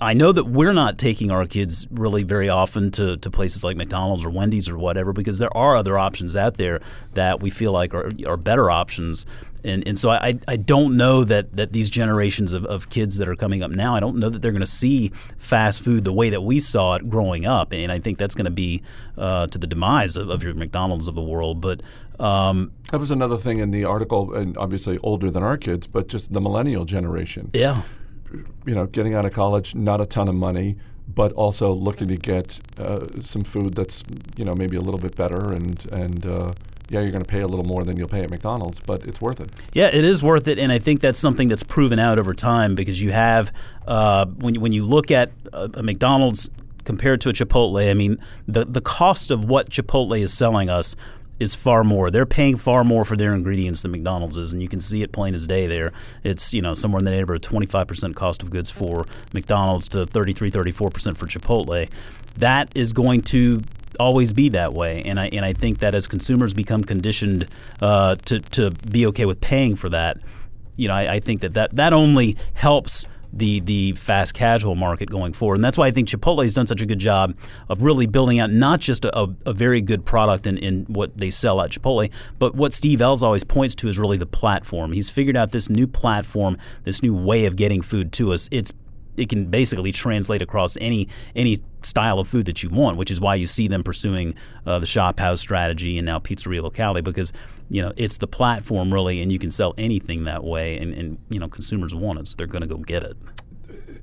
I 0.00 0.12
know 0.12 0.32
that 0.32 0.44
we're 0.44 0.72
not 0.72 0.98
taking 0.98 1.30
our 1.30 1.46
kids 1.46 1.86
really 1.90 2.22
very 2.22 2.48
often 2.48 2.90
to, 2.92 3.16
to 3.16 3.30
places 3.30 3.64
like 3.64 3.76
McDonald's 3.76 4.24
or 4.24 4.30
Wendy's 4.30 4.68
or 4.68 4.78
whatever 4.78 5.12
because 5.12 5.38
there 5.38 5.54
are 5.56 5.76
other 5.76 5.98
options 5.98 6.36
out 6.36 6.58
there 6.58 6.80
that 7.14 7.40
we 7.40 7.50
feel 7.50 7.72
like 7.72 7.94
are, 7.94 8.10
are 8.26 8.36
better 8.36 8.70
options 8.70 9.26
and 9.64 9.86
and 9.86 9.98
so 9.98 10.10
I, 10.10 10.34
I 10.48 10.56
don't 10.56 10.96
know 10.96 11.24
that, 11.24 11.56
that 11.56 11.72
these 11.72 11.90
generations 11.90 12.52
of, 12.52 12.64
of 12.64 12.90
kids 12.90 13.18
that 13.18 13.28
are 13.28 13.36
coming 13.36 13.62
up 13.62 13.70
now 13.70 13.94
I 13.94 14.00
don't 14.00 14.16
know 14.16 14.28
that 14.28 14.42
they're 14.42 14.52
going 14.52 14.60
to 14.60 14.66
see 14.66 15.08
fast 15.38 15.82
food 15.82 16.04
the 16.04 16.12
way 16.12 16.30
that 16.30 16.42
we 16.42 16.58
saw 16.58 16.94
it 16.94 17.08
growing 17.08 17.46
up. 17.46 17.72
And 17.72 17.90
I 17.92 17.98
think 17.98 18.18
that's 18.18 18.34
going 18.34 18.46
to 18.46 18.50
be 18.50 18.82
uh, 19.16 19.46
to 19.48 19.58
the 19.58 19.66
demise 19.66 20.16
of, 20.16 20.28
of, 20.28 20.42
your 20.42 20.54
McDonald's 20.54 21.08
of 21.08 21.14
the 21.14 21.22
world. 21.22 21.60
But 21.60 21.82
um, 22.18 22.72
that 22.90 22.98
was 22.98 23.10
another 23.10 23.36
thing 23.36 23.58
in 23.58 23.70
the 23.70 23.84
article 23.84 24.34
and 24.34 24.56
obviously 24.56 24.98
older 24.98 25.30
than 25.30 25.42
our 25.42 25.56
kids 25.56 25.86
but 25.86 26.08
just 26.08 26.32
the 26.32 26.40
millennial 26.40 26.84
generation. 26.84 27.50
Yeah. 27.52 27.82
You 28.64 28.74
know 28.74 28.86
getting 28.86 29.14
out 29.14 29.24
of 29.24 29.32
college 29.32 29.74
not 29.74 30.00
a 30.00 30.06
ton 30.06 30.28
of 30.28 30.34
money 30.34 30.76
but 31.08 31.32
also 31.32 31.72
looking 31.72 32.08
to 32.08 32.16
get 32.16 32.58
uh, 32.78 33.06
some 33.20 33.42
food 33.42 33.74
that's 33.74 34.02
you 34.36 34.44
know 34.44 34.54
maybe 34.54 34.76
a 34.76 34.80
little 34.80 35.00
bit 35.00 35.16
better 35.16 35.52
and 35.52 35.90
and 35.92 36.26
uh, 36.26 36.52
yeah, 36.92 37.00
you're 37.00 37.10
going 37.10 37.24
to 37.24 37.28
pay 37.28 37.40
a 37.40 37.46
little 37.46 37.64
more 37.64 37.84
than 37.84 37.96
you'll 37.96 38.08
pay 38.08 38.20
at 38.20 38.30
McDonald's, 38.30 38.78
but 38.78 39.06
it's 39.06 39.18
worth 39.18 39.40
it. 39.40 39.50
Yeah, 39.72 39.86
it 39.86 40.04
is 40.04 40.22
worth 40.22 40.46
it, 40.46 40.58
and 40.58 40.70
I 40.70 40.78
think 40.78 41.00
that's 41.00 41.18
something 41.18 41.48
that's 41.48 41.62
proven 41.62 41.98
out 41.98 42.18
over 42.18 42.34
time 42.34 42.74
because 42.74 43.00
you 43.00 43.12
have 43.12 43.50
uh, 43.86 44.26
when 44.26 44.60
when 44.60 44.72
you 44.72 44.84
look 44.84 45.10
at 45.10 45.32
a, 45.54 45.70
a 45.74 45.82
McDonald's 45.82 46.50
compared 46.84 47.22
to 47.22 47.30
a 47.30 47.32
Chipotle, 47.32 47.90
I 47.90 47.94
mean 47.94 48.18
the 48.46 48.66
the 48.66 48.82
cost 48.82 49.30
of 49.30 49.46
what 49.46 49.70
Chipotle 49.70 50.20
is 50.20 50.34
selling 50.34 50.68
us 50.68 50.94
is 51.40 51.54
far 51.54 51.82
more. 51.82 52.10
They're 52.10 52.26
paying 52.26 52.56
far 52.58 52.84
more 52.84 53.06
for 53.06 53.16
their 53.16 53.34
ingredients 53.34 53.80
than 53.80 53.90
McDonald's 53.90 54.36
is, 54.36 54.52
and 54.52 54.60
you 54.60 54.68
can 54.68 54.82
see 54.82 55.02
it 55.02 55.12
plain 55.12 55.34
as 55.34 55.46
day 55.46 55.66
there. 55.66 55.92
It's 56.22 56.52
you 56.52 56.60
know 56.60 56.74
somewhere 56.74 56.98
in 56.98 57.06
the 57.06 57.10
neighborhood 57.10 57.42
of 57.42 57.50
25% 57.50 58.14
cost 58.14 58.42
of 58.42 58.50
goods 58.50 58.68
for 58.70 59.06
McDonald's 59.32 59.88
to 59.90 60.04
33, 60.04 60.50
34% 60.50 61.16
for 61.16 61.26
Chipotle. 61.26 61.88
That 62.36 62.70
is 62.74 62.92
going 62.92 63.22
to 63.22 63.62
always 63.98 64.32
be 64.32 64.48
that 64.50 64.72
way, 64.72 65.02
and 65.04 65.18
I 65.18 65.28
and 65.32 65.44
I 65.44 65.52
think 65.52 65.78
that 65.78 65.94
as 65.94 66.06
consumers 66.06 66.54
become 66.54 66.82
conditioned 66.82 67.48
uh, 67.80 68.16
to 68.26 68.40
to 68.40 68.70
be 68.90 69.06
okay 69.06 69.26
with 69.26 69.40
paying 69.40 69.76
for 69.76 69.88
that, 69.90 70.18
you 70.76 70.88
know, 70.88 70.94
I, 70.94 71.14
I 71.14 71.20
think 71.20 71.40
that, 71.40 71.54
that 71.54 71.74
that 71.76 71.92
only 71.92 72.36
helps 72.54 73.06
the 73.32 73.60
the 73.60 73.92
fast 73.92 74.34
casual 74.34 74.74
market 74.74 75.08
going 75.08 75.32
forward. 75.32 75.54
And 75.56 75.64
that's 75.64 75.78
why 75.78 75.86
I 75.86 75.90
think 75.90 76.08
Chipotle 76.08 76.44
has 76.44 76.54
done 76.54 76.66
such 76.66 76.80
a 76.80 76.86
good 76.86 76.98
job 76.98 77.34
of 77.68 77.82
really 77.82 78.06
building 78.06 78.40
out 78.40 78.50
not 78.50 78.80
just 78.80 79.04
a, 79.04 79.28
a 79.46 79.52
very 79.52 79.80
good 79.80 80.04
product 80.04 80.46
in, 80.46 80.58
in 80.58 80.84
what 80.84 81.16
they 81.16 81.30
sell 81.30 81.60
at 81.60 81.70
Chipotle, 81.70 82.10
but 82.38 82.54
what 82.54 82.72
Steve 82.72 83.00
Ells 83.00 83.22
always 83.22 83.44
points 83.44 83.74
to 83.76 83.88
is 83.88 83.98
really 83.98 84.16
the 84.16 84.26
platform. 84.26 84.92
He's 84.92 85.10
figured 85.10 85.36
out 85.36 85.52
this 85.52 85.70
new 85.70 85.86
platform, 85.86 86.58
this 86.84 87.02
new 87.02 87.14
way 87.14 87.46
of 87.46 87.56
getting 87.56 87.82
food 87.82 88.12
to 88.14 88.32
us. 88.32 88.48
It's 88.50 88.72
it 89.16 89.28
can 89.28 89.46
basically 89.46 89.92
translate 89.92 90.42
across 90.42 90.76
any 90.80 91.08
any 91.34 91.58
style 91.86 92.18
of 92.18 92.28
food 92.28 92.46
that 92.46 92.62
you 92.62 92.68
want, 92.70 92.96
which 92.96 93.10
is 93.10 93.20
why 93.20 93.34
you 93.34 93.46
see 93.46 93.68
them 93.68 93.82
pursuing 93.82 94.34
uh, 94.66 94.78
the 94.78 94.86
shop 94.86 95.18
house 95.20 95.40
strategy 95.40 95.98
and 95.98 96.06
now 96.06 96.18
pizzeria 96.18 96.62
locale 96.62 97.00
because 97.02 97.32
you 97.68 97.82
know 97.82 97.92
it's 97.96 98.18
the 98.18 98.26
platform 98.26 98.92
really, 98.92 99.20
and 99.22 99.32
you 99.32 99.38
can 99.38 99.50
sell 99.50 99.74
anything 99.78 100.24
that 100.24 100.44
way, 100.44 100.78
and, 100.78 100.92
and 100.94 101.18
you 101.30 101.38
know 101.38 101.48
consumers 101.48 101.94
want 101.94 102.18
it, 102.18 102.28
so 102.28 102.34
they're 102.36 102.46
going 102.46 102.62
to 102.62 102.68
go 102.68 102.76
get 102.78 103.02
it. 103.02 103.16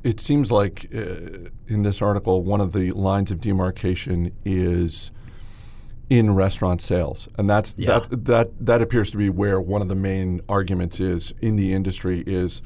It 0.03 0.19
seems 0.19 0.51
like 0.51 0.87
uh, 0.95 1.49
in 1.67 1.81
this 1.83 2.01
article, 2.01 2.41
one 2.41 2.61
of 2.61 2.71
the 2.71 2.91
lines 2.93 3.31
of 3.31 3.41
demarcation 3.41 4.31
is 4.45 5.11
in 6.09 6.33
restaurant 6.33 6.81
sales, 6.81 7.27
and 7.37 7.47
that's 7.47 7.75
Yeah. 7.77 7.99
that 7.99 8.25
that 8.25 8.65
that 8.65 8.81
appears 8.81 9.11
to 9.11 9.17
be 9.17 9.29
where 9.29 9.59
one 9.61 9.81
of 9.81 9.89
the 9.89 9.95
main 9.95 10.41
arguments 10.49 10.99
is 10.99 11.33
in 11.41 11.55
the 11.55 11.73
industry 11.73 12.23
is 12.25 12.61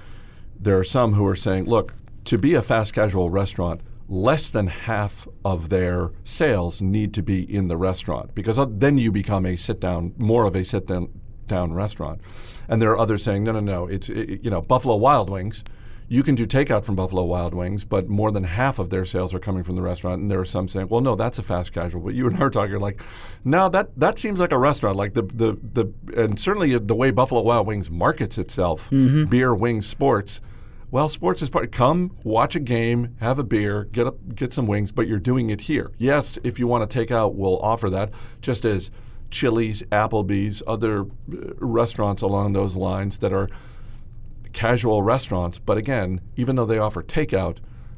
there 0.59 0.77
are 0.77 0.83
some 0.83 1.13
who 1.13 1.25
are 1.25 1.35
saying, 1.35 1.65
look, 1.65 1.93
to 2.23 2.37
be 2.37 2.53
a 2.53 2.61
fast 2.61 2.93
casual 2.93 3.29
restaurant, 3.29 3.81
less 4.07 4.49
than 4.49 4.67
half 4.67 5.27
of 5.45 5.69
their 5.69 6.11
sales 6.23 6.81
need 6.81 7.13
to 7.13 7.23
be 7.23 7.41
in 7.41 7.67
the 7.67 7.77
restaurant 7.77 8.35
because 8.35 8.59
then 8.77 8.97
you 8.97 9.11
become 9.11 9.45
a 9.45 9.55
sit 9.55 9.79
down, 9.79 10.13
more 10.17 10.45
of 10.45 10.55
a 10.55 10.63
sit 10.63 10.87
down 10.87 11.09
down 11.47 11.73
restaurant. 11.73 12.21
And 12.67 12.81
there 12.81 12.91
are 12.91 12.99
others 12.99 13.23
saying, 13.23 13.43
no, 13.43 13.51
no, 13.51 13.59
no, 13.59 13.87
it's 13.87 14.09
it, 14.09 14.43
you 14.43 14.49
know 14.49 14.61
Buffalo 14.61 14.95
Wild 14.95 15.29
Wings. 15.29 15.63
You 16.09 16.21
can 16.21 16.35
do 16.35 16.45
takeout 16.45 16.83
from 16.83 16.95
Buffalo 16.95 17.23
Wild 17.23 17.53
Wings, 17.53 17.85
but 17.85 18.07
more 18.07 18.31
than 18.31 18.43
half 18.43 18.77
of 18.77 18.89
their 18.89 19.05
sales 19.05 19.33
are 19.33 19.39
coming 19.39 19.63
from 19.63 19.75
the 19.75 19.81
restaurant. 19.81 20.21
And 20.21 20.29
there 20.29 20.39
are 20.39 20.45
some 20.45 20.67
saying, 20.67 20.89
"Well, 20.89 21.01
no, 21.01 21.15
that's 21.15 21.39
a 21.39 21.43
fast 21.43 21.73
casual." 21.73 22.01
But 22.01 22.13
you 22.13 22.27
and 22.27 22.39
are 22.41 22.49
talking 22.49 22.79
like, 22.79 23.01
no, 23.43 23.69
that 23.69 23.97
that 23.97 24.19
seems 24.19 24.39
like 24.39 24.51
a 24.51 24.57
restaurant. 24.57 24.95
Like 24.97 25.13
the 25.13 25.23
the 25.23 25.57
the 25.73 26.21
and 26.21 26.39
certainly 26.39 26.77
the 26.77 26.95
way 26.95 27.11
Buffalo 27.11 27.41
Wild 27.41 27.67
Wings 27.67 27.89
markets 27.89 28.37
itself, 28.37 28.89
mm-hmm. 28.89 29.25
beer, 29.25 29.55
wings, 29.55 29.87
sports. 29.87 30.41
Well, 30.93 31.09
sports 31.09 31.41
is 31.41 31.49
part. 31.49 31.71
Come 31.71 32.15
watch 32.23 32.55
a 32.55 32.59
game, 32.59 33.15
have 33.19 33.39
a 33.39 33.43
beer, 33.43 33.85
get 33.85 34.05
up, 34.05 34.35
get 34.35 34.53
some 34.53 34.67
wings, 34.67 34.91
but 34.91 35.07
you're 35.07 35.17
doing 35.17 35.49
it 35.49 35.61
here. 35.61 35.91
Yes, 35.97 36.37
if 36.43 36.59
you 36.59 36.67
want 36.67 36.87
to 36.87 36.93
take 36.93 37.09
out, 37.09 37.33
we'll 37.33 37.57
offer 37.61 37.89
that. 37.89 38.11
Just 38.41 38.63
as 38.63 38.91
Chili's, 39.31 39.81
Applebee's, 39.91 40.61
other 40.67 41.01
uh, 41.01 41.05
restaurants 41.57 42.21
along 42.21 42.53
those 42.53 42.75
lines 42.75 43.17
that 43.17 43.33
are 43.33 43.49
casual 44.51 45.01
restaurants. 45.01 45.57
But 45.57 45.79
again, 45.79 46.21
even 46.35 46.57
though 46.57 46.67
they 46.67 46.77
offer 46.77 47.01
takeout, 47.01 47.57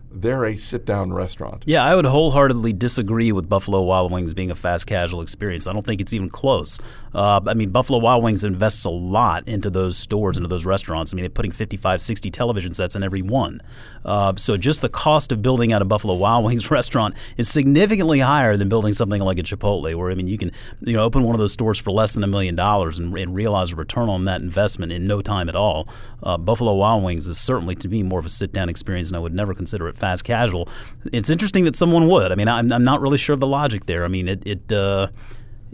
they're 0.09 0.45
a 0.45 0.55
sit-down 0.55 1.11
restaurant. 1.11 1.63
Yeah, 1.67 1.83
I 1.83 1.95
would 1.95 2.05
wholeheartedly 2.05 2.71
disagree 2.71 3.33
with 3.33 3.49
Buffalo 3.49 3.81
Wild 3.81 4.13
Wings 4.13 4.33
being 4.33 4.51
a 4.51 4.55
fast 4.55 4.87
casual 4.87 5.19
experience. 5.19 5.67
I 5.67 5.73
don't 5.73 5.85
think 5.85 5.99
it's 5.99 6.13
even 6.13 6.29
close. 6.29 6.79
Uh, 7.15 7.39
I 7.47 7.53
mean, 7.53 7.69
Buffalo 7.69 7.99
Wild 7.99 8.23
Wings 8.23 8.43
invests 8.43 8.83
a 8.83 8.89
lot 8.89 9.47
into 9.47 9.69
those 9.69 9.97
stores, 9.97 10.35
into 10.35 10.49
those 10.49 10.65
restaurants. 10.65 11.13
I 11.13 11.15
mean, 11.15 11.23
they're 11.23 11.29
putting 11.29 11.51
55, 11.51 12.01
60 12.01 12.29
television 12.29 12.73
sets 12.73 12.93
in 12.93 13.03
every 13.03 13.21
one. 13.21 13.61
Uh, 14.03 14.35
so 14.35 14.57
just 14.57 14.81
the 14.81 14.89
cost 14.89 15.31
of 15.31 15.41
building 15.41 15.71
out 15.71 15.81
a 15.81 15.85
Buffalo 15.85 16.13
Wild 16.15 16.43
Wings 16.45 16.69
restaurant 16.69 17.15
is 17.37 17.47
significantly 17.47 18.19
higher 18.19 18.57
than 18.57 18.67
building 18.67 18.91
something 18.93 19.21
like 19.21 19.39
a 19.39 19.43
Chipotle, 19.43 19.95
where, 19.95 20.11
I 20.11 20.15
mean, 20.15 20.27
you 20.27 20.37
can 20.37 20.51
you 20.81 20.93
know 20.93 21.03
open 21.03 21.23
one 21.23 21.33
of 21.33 21.39
those 21.39 21.53
stores 21.53 21.79
for 21.79 21.91
less 21.91 22.13
than 22.13 22.23
a 22.23 22.27
million 22.27 22.55
dollars 22.55 22.99
and 22.99 23.15
and 23.17 23.33
realize 23.33 23.71
a 23.71 23.75
return 23.75 24.09
on 24.09 24.25
that 24.25 24.41
investment 24.41 24.91
in 24.91 25.05
no 25.05 25.21
time 25.21 25.47
at 25.47 25.55
all. 25.55 25.87
Uh, 26.21 26.37
Buffalo 26.37 26.73
Wild 26.73 27.03
Wings 27.03 27.27
is 27.27 27.39
certainly, 27.39 27.75
to 27.75 27.87
me, 27.87 28.03
more 28.03 28.19
of 28.19 28.25
a 28.25 28.29
sit-down 28.29 28.67
experience, 28.67 29.07
and 29.07 29.15
I 29.15 29.19
would 29.19 29.33
never 29.33 29.53
consider 29.53 29.87
it 29.87 29.95
fast 29.95 30.25
casual. 30.25 30.67
It's 31.13 31.29
interesting 31.29 31.63
that 31.63 31.75
someone 31.75 32.07
would. 32.09 32.31
I 32.31 32.35
mean, 32.35 32.49
I'm, 32.49 32.73
I'm 32.73 32.83
not 32.83 32.99
really 32.99 33.17
sure 33.17 33.33
of 33.33 33.39
the 33.39 33.47
logic 33.47 33.85
there. 33.85 34.03
I 34.03 34.09
mean, 34.09 34.27
it 34.27 34.45
it 34.45 34.71
uh, 34.71 35.07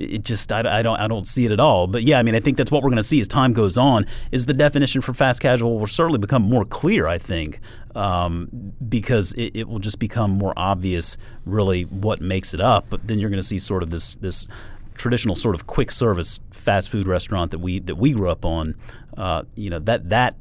it 0.01 0.23
just 0.23 0.51
I, 0.51 0.79
I 0.79 0.81
don't 0.81 0.99
I 0.99 1.07
don't 1.07 1.27
see 1.27 1.45
it 1.45 1.51
at 1.51 1.59
all. 1.59 1.87
But 1.87 2.03
yeah, 2.03 2.19
I 2.19 2.23
mean, 2.23 2.35
I 2.35 2.39
think 2.39 2.57
that's 2.57 2.71
what 2.71 2.83
we're 2.83 2.89
going 2.89 2.97
to 2.97 3.03
see 3.03 3.19
as 3.19 3.27
time 3.27 3.53
goes 3.53 3.77
on. 3.77 4.05
Is 4.31 4.45
the 4.45 4.53
definition 4.53 5.01
for 5.01 5.13
fast 5.13 5.41
casual 5.41 5.79
will 5.79 5.87
certainly 5.87 6.19
become 6.19 6.41
more 6.41 6.65
clear. 6.65 7.07
I 7.07 7.17
think 7.17 7.59
um, 7.95 8.73
because 8.87 9.33
it, 9.33 9.55
it 9.55 9.67
will 9.67 9.79
just 9.79 9.99
become 9.99 10.31
more 10.31 10.53
obvious, 10.55 11.17
really, 11.45 11.83
what 11.83 12.21
makes 12.21 12.53
it 12.53 12.61
up. 12.61 12.85
But 12.89 13.07
then 13.07 13.19
you're 13.19 13.29
going 13.29 13.41
to 13.41 13.47
see 13.47 13.59
sort 13.59 13.83
of 13.83 13.89
this 13.89 14.15
this 14.15 14.47
traditional 14.95 15.35
sort 15.35 15.55
of 15.55 15.67
quick 15.67 15.89
service 15.91 16.39
fast 16.51 16.89
food 16.89 17.07
restaurant 17.07 17.51
that 17.51 17.59
we 17.59 17.79
that 17.79 17.95
we 17.95 18.11
grew 18.11 18.29
up 18.29 18.45
on. 18.45 18.75
Uh, 19.17 19.43
you 19.55 19.69
know 19.69 19.79
that 19.79 20.09
that 20.09 20.35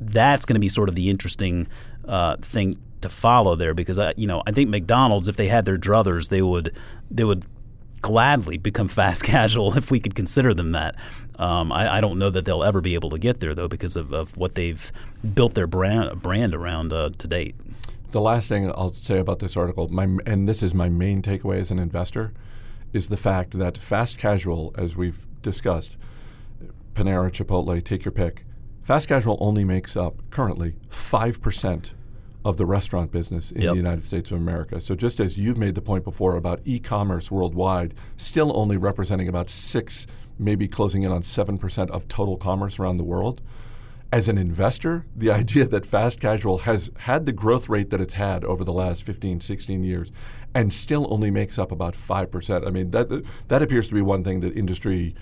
that's 0.00 0.46
going 0.46 0.54
to 0.54 0.60
be 0.60 0.68
sort 0.68 0.88
of 0.88 0.94
the 0.94 1.10
interesting 1.10 1.68
uh, 2.06 2.36
thing 2.36 2.78
to 3.00 3.08
follow 3.08 3.56
there 3.56 3.74
because 3.74 3.98
I, 3.98 4.12
you 4.16 4.26
know 4.26 4.42
I 4.46 4.52
think 4.52 4.70
McDonald's 4.70 5.28
if 5.28 5.36
they 5.36 5.48
had 5.48 5.64
their 5.64 5.78
druthers 5.78 6.28
they 6.28 6.42
would 6.42 6.76
they 7.10 7.24
would 7.24 7.44
gladly 8.02 8.58
become 8.58 8.88
fast 8.88 9.24
casual 9.24 9.76
if 9.76 9.90
we 9.90 10.00
could 10.00 10.14
consider 10.14 10.54
them 10.54 10.72
that. 10.72 10.96
Um, 11.38 11.72
I, 11.72 11.96
I 11.96 12.00
don't 12.00 12.18
know 12.18 12.30
that 12.30 12.44
they'll 12.44 12.64
ever 12.64 12.80
be 12.80 12.94
able 12.94 13.10
to 13.10 13.18
get 13.18 13.40
there 13.40 13.54
though 13.54 13.68
because 13.68 13.96
of, 13.96 14.12
of 14.12 14.36
what 14.36 14.54
they've 14.54 14.92
built 15.34 15.54
their 15.54 15.66
brand 15.66 16.20
brand 16.22 16.54
around 16.54 16.92
uh, 16.92 17.10
to 17.16 17.28
date. 17.28 17.54
The 18.12 18.20
last 18.20 18.48
thing 18.48 18.70
I'll 18.72 18.92
say 18.92 19.18
about 19.18 19.38
this 19.38 19.56
article, 19.56 19.88
my, 19.88 20.08
and 20.26 20.48
this 20.48 20.62
is 20.62 20.74
my 20.74 20.88
main 20.88 21.22
takeaway 21.22 21.58
as 21.58 21.70
an 21.70 21.78
investor, 21.78 22.32
is 22.92 23.08
the 23.08 23.16
fact 23.16 23.56
that 23.58 23.78
fast 23.78 24.18
casual, 24.18 24.74
as 24.76 24.96
we've 24.96 25.26
discussed, 25.42 25.96
Panera, 26.94 27.30
Chipotle, 27.30 27.82
take 27.84 28.04
your 28.04 28.10
pick, 28.10 28.44
fast 28.82 29.06
casual 29.06 29.38
only 29.40 29.64
makes 29.64 29.96
up 29.96 30.28
currently 30.30 30.74
5% 30.90 31.92
of 32.44 32.56
the 32.56 32.66
restaurant 32.66 33.10
business 33.12 33.50
in 33.50 33.62
Yep. 33.62 33.72
the 33.72 33.76
United 33.76 34.04
States 34.04 34.30
of 34.32 34.38
America. 34.38 34.80
So 34.80 34.94
just 34.94 35.20
as 35.20 35.36
you've 35.36 35.58
made 35.58 35.74
the 35.74 35.82
point 35.82 36.04
before 36.04 36.36
about 36.36 36.60
e-commerce 36.64 37.30
worldwide 37.30 37.94
still 38.16 38.56
only 38.56 38.76
representing 38.76 39.28
about 39.28 39.50
6 39.50 40.06
maybe 40.38 40.66
closing 40.66 41.02
in 41.02 41.12
on 41.12 41.20
7% 41.20 41.90
of 41.90 42.08
total 42.08 42.38
commerce 42.38 42.78
around 42.78 42.96
the 42.96 43.04
world, 43.04 43.42
as 44.10 44.26
an 44.26 44.38
investor, 44.38 45.04
the 45.14 45.30
idea 45.42 45.66
that 45.66 45.84
fast 45.84 46.18
casual 46.20 46.58
has 46.58 46.90
had 47.00 47.26
the 47.26 47.32
growth 47.32 47.68
rate 47.68 47.90
that 47.90 48.00
it's 48.00 48.14
had 48.14 48.44
over 48.44 48.64
the 48.64 48.72
last 48.72 49.02
15, 49.04 49.40
16 49.40 49.84
years 49.84 50.10
and 50.54 50.72
still 50.72 51.06
only 51.12 51.30
makes 51.30 51.58
up 51.58 51.70
about 51.70 51.94
5%. 51.94 52.66
I 52.66 52.70
mean, 52.70 52.90
that, 52.90 53.22
that 53.48 53.62
appears 53.62 53.88
to 53.88 53.94
be 53.94 54.02
one 54.02 54.24
thing 54.24 54.40
that 54.40 54.56
industry 54.56 55.14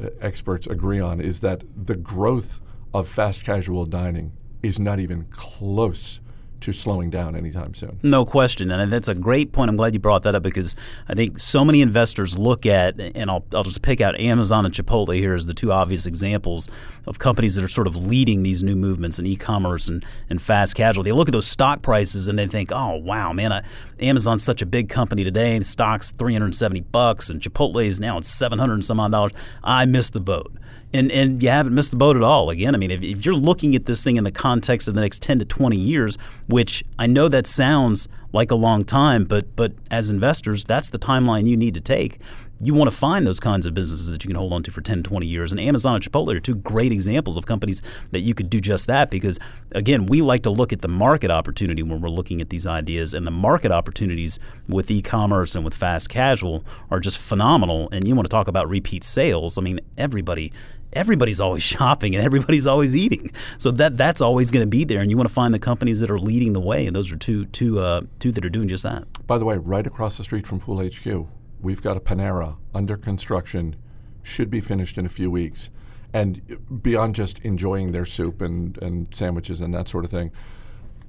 uh, 0.00 0.10
experts 0.20 0.66
agree 0.66 1.00
on 1.00 1.20
is 1.20 1.40
that 1.40 1.64
the 1.74 1.96
growth 1.96 2.60
of 2.94 3.08
fast 3.08 3.44
casual 3.44 3.84
dining 3.86 4.32
is 4.62 4.78
not 4.78 5.00
even 5.00 5.24
close 5.30 6.20
to 6.60 6.72
slowing 6.72 7.10
down 7.10 7.36
anytime 7.36 7.74
soon. 7.74 7.98
No 8.02 8.24
question, 8.24 8.70
and 8.70 8.92
that's 8.92 9.08
a 9.08 9.14
great 9.14 9.52
point. 9.52 9.68
I'm 9.68 9.76
glad 9.76 9.94
you 9.94 10.00
brought 10.00 10.22
that 10.24 10.34
up 10.34 10.42
because 10.42 10.74
I 11.08 11.14
think 11.14 11.38
so 11.38 11.64
many 11.64 11.80
investors 11.80 12.38
look 12.38 12.66
at, 12.66 13.00
and 13.00 13.30
I'll, 13.30 13.44
I'll 13.54 13.64
just 13.64 13.82
pick 13.82 14.00
out 14.00 14.18
Amazon 14.18 14.64
and 14.64 14.74
Chipotle 14.74 15.14
here 15.14 15.34
as 15.34 15.46
the 15.46 15.54
two 15.54 15.72
obvious 15.72 16.06
examples 16.06 16.70
of 17.06 17.18
companies 17.18 17.54
that 17.54 17.64
are 17.64 17.68
sort 17.68 17.86
of 17.86 17.96
leading 17.96 18.42
these 18.42 18.62
new 18.62 18.76
movements 18.76 19.18
in 19.18 19.26
e-commerce 19.26 19.88
and, 19.88 20.04
and 20.28 20.40
fast 20.40 20.74
casual. 20.74 21.04
They 21.04 21.12
look 21.12 21.28
at 21.28 21.32
those 21.32 21.46
stock 21.46 21.82
prices 21.82 22.28
and 22.28 22.38
they 22.38 22.46
think, 22.46 22.72
oh 22.72 22.96
wow, 22.96 23.32
man, 23.32 23.52
I, 23.52 23.64
Amazon's 24.00 24.42
such 24.42 24.62
a 24.62 24.66
big 24.66 24.88
company 24.88 25.24
today, 25.24 25.54
and 25.54 25.62
the 25.62 25.68
stock's 25.68 26.10
370 26.10 26.80
bucks, 26.80 27.30
and 27.30 27.40
Chipotle 27.40 27.84
is 27.84 28.00
now 28.00 28.18
at 28.18 28.24
700 28.24 28.74
and 28.74 28.84
some 28.84 29.00
odd 29.00 29.12
dollars. 29.12 29.32
I 29.62 29.84
missed 29.84 30.12
the 30.12 30.20
boat. 30.20 30.52
And, 30.96 31.12
and 31.12 31.42
you 31.42 31.50
haven't 31.50 31.74
missed 31.74 31.90
the 31.90 31.96
boat 31.96 32.16
at 32.16 32.22
all. 32.22 32.48
Again, 32.50 32.74
I 32.74 32.78
mean, 32.78 32.90
if, 32.90 33.02
if 33.02 33.26
you're 33.26 33.34
looking 33.34 33.76
at 33.76 33.86
this 33.86 34.02
thing 34.02 34.16
in 34.16 34.24
the 34.24 34.32
context 34.32 34.88
of 34.88 34.94
the 34.94 35.00
next 35.00 35.20
10 35.22 35.40
to 35.40 35.44
20 35.44 35.76
years, 35.76 36.16
which 36.48 36.84
I 36.98 37.06
know 37.06 37.28
that 37.28 37.46
sounds 37.46 38.08
like 38.32 38.50
a 38.50 38.54
long 38.54 38.84
time, 38.84 39.24
but 39.24 39.56
but 39.56 39.72
as 39.90 40.10
investors, 40.10 40.64
that's 40.64 40.90
the 40.90 40.98
timeline 40.98 41.46
you 41.46 41.56
need 41.56 41.74
to 41.74 41.80
take. 41.80 42.20
You 42.60 42.72
want 42.72 42.90
to 42.90 42.96
find 42.96 43.26
those 43.26 43.38
kinds 43.38 43.66
of 43.66 43.74
businesses 43.74 44.12
that 44.12 44.24
you 44.24 44.28
can 44.28 44.36
hold 44.36 44.52
on 44.52 44.62
to 44.62 44.70
for 44.70 44.80
10, 44.80 45.02
20 45.02 45.26
years. 45.26 45.52
And 45.52 45.60
Amazon 45.60 45.94
and 45.96 46.04
Chipotle 46.04 46.34
are 46.34 46.40
two 46.40 46.54
great 46.54 46.90
examples 46.90 47.36
of 47.36 47.44
companies 47.44 47.82
that 48.12 48.20
you 48.20 48.34
could 48.34 48.48
do 48.48 48.60
just 48.60 48.86
that 48.86 49.10
because, 49.10 49.38
again, 49.72 50.06
we 50.06 50.22
like 50.22 50.42
to 50.44 50.50
look 50.50 50.72
at 50.72 50.80
the 50.80 50.88
market 50.88 51.30
opportunity 51.30 51.82
when 51.82 52.00
we're 52.00 52.08
looking 52.08 52.40
at 52.40 52.48
these 52.48 52.66
ideas. 52.66 53.12
And 53.12 53.26
the 53.26 53.30
market 53.30 53.72
opportunities 53.72 54.38
with 54.68 54.90
e 54.90 55.02
commerce 55.02 55.54
and 55.54 55.64
with 55.64 55.74
fast 55.74 56.08
casual 56.08 56.64
are 56.90 57.00
just 57.00 57.18
phenomenal. 57.18 57.90
And 57.92 58.08
you 58.08 58.14
want 58.14 58.26
to 58.26 58.30
talk 58.30 58.48
about 58.48 58.68
repeat 58.70 59.04
sales. 59.04 59.58
I 59.58 59.60
mean, 59.60 59.80
everybody 59.98 60.52
everybody's 60.92 61.40
always 61.40 61.62
shopping 61.74 62.14
and 62.14 62.24
everybody's 62.24 62.66
always 62.66 62.96
eating. 62.96 63.30
So 63.58 63.70
that 63.72 63.96
that's 63.96 64.20
always 64.20 64.50
going 64.50 64.64
to 64.64 64.70
be 64.70 64.84
there, 64.84 65.00
and 65.00 65.10
you 65.10 65.16
want 65.16 65.28
to 65.28 65.34
find 65.34 65.52
the 65.52 65.58
companies 65.58 66.00
that 66.00 66.10
are 66.10 66.18
leading 66.18 66.52
the 66.52 66.60
way, 66.60 66.86
and 66.86 66.96
those 66.96 67.12
are 67.12 67.16
two 67.16 67.44
two 67.46 67.78
uh, 67.78 68.02
two 68.18 68.32
that 68.32 68.44
are 68.44 68.50
doing 68.50 68.68
just 68.68 68.82
that. 68.82 69.04
By 69.26 69.38
the 69.38 69.44
way, 69.44 69.56
right 69.56 69.86
across 69.86 70.16
the 70.16 70.24
street 70.24 70.46
from 70.46 70.58
Fool 70.58 70.82
HQ, 70.84 71.26
we've 71.60 71.82
got 71.82 71.96
a 71.96 72.00
Panera 72.00 72.56
under 72.74 72.96
construction, 72.96 73.76
should 74.22 74.50
be 74.50 74.60
finished 74.60 74.98
in 74.98 75.06
a 75.06 75.08
few 75.08 75.30
weeks. 75.30 75.70
And 76.12 76.58
beyond 76.82 77.14
just 77.14 77.38
enjoying 77.40 77.92
their 77.92 78.04
soup 78.04 78.40
and, 78.40 78.76
and 78.82 79.14
sandwiches 79.14 79.60
and 79.60 79.74
that 79.74 79.88
sort 79.88 80.04
of 80.04 80.10
thing, 80.10 80.30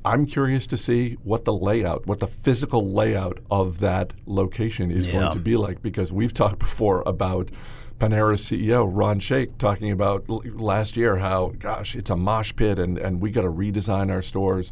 I'm 0.06 0.26
curious 0.26 0.68
to 0.68 0.78
see 0.78 1.18
what 1.24 1.46
the 1.46 1.54
layout, 1.54 2.08
what 2.08 2.20
the 2.20 2.28
physical 2.28 2.92
layout 2.94 3.40
of 3.52 3.80
that 3.80 4.14
location 4.26 4.92
is 4.92 5.08
Yeah. 5.08 5.14
going 5.14 5.34
to 5.34 5.40
be 5.40 5.58
like 5.58 5.82
because 5.82 6.14
we've 6.14 6.34
talked 6.34 6.60
before 6.60 7.04
about 7.06 7.52
Panera's 8.00 8.42
CEO 8.44 8.88
Ron 8.90 9.20
Shaich 9.20 9.58
talking 9.58 9.92
about 9.92 10.24
l- 10.30 10.44
last 10.54 10.96
year 10.98 11.18
how 11.18 11.54
gosh 11.58 11.96
it's 11.96 12.12
a 12.12 12.16
mosh 12.16 12.54
pit 12.56 12.78
and 12.78 12.96
and 12.98 13.20
we 13.20 13.32
got 13.32 13.42
to 13.42 13.50
redesign 13.50 14.12
our 14.12 14.22
stores 14.22 14.72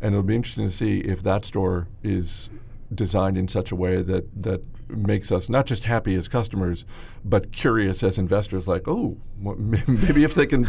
and 0.00 0.14
it'll 0.14 0.22
be 0.22 0.36
interesting 0.36 0.66
to 0.66 0.72
see 0.72 0.98
if 1.00 1.22
that 1.22 1.46
store 1.46 1.88
is 2.02 2.50
designed 2.94 3.36
in 3.36 3.48
such 3.48 3.72
a 3.72 3.76
way 3.76 4.02
that 4.02 4.42
that 4.42 4.62
makes 4.88 5.32
us 5.32 5.48
not 5.48 5.66
just 5.66 5.82
happy 5.84 6.14
as 6.14 6.28
customers 6.28 6.84
but 7.24 7.50
curious 7.50 8.04
as 8.04 8.18
investors 8.18 8.68
like 8.68 8.86
oh 8.86 9.16
maybe 9.36 10.22
if 10.22 10.34
they 10.34 10.46
can 10.46 10.64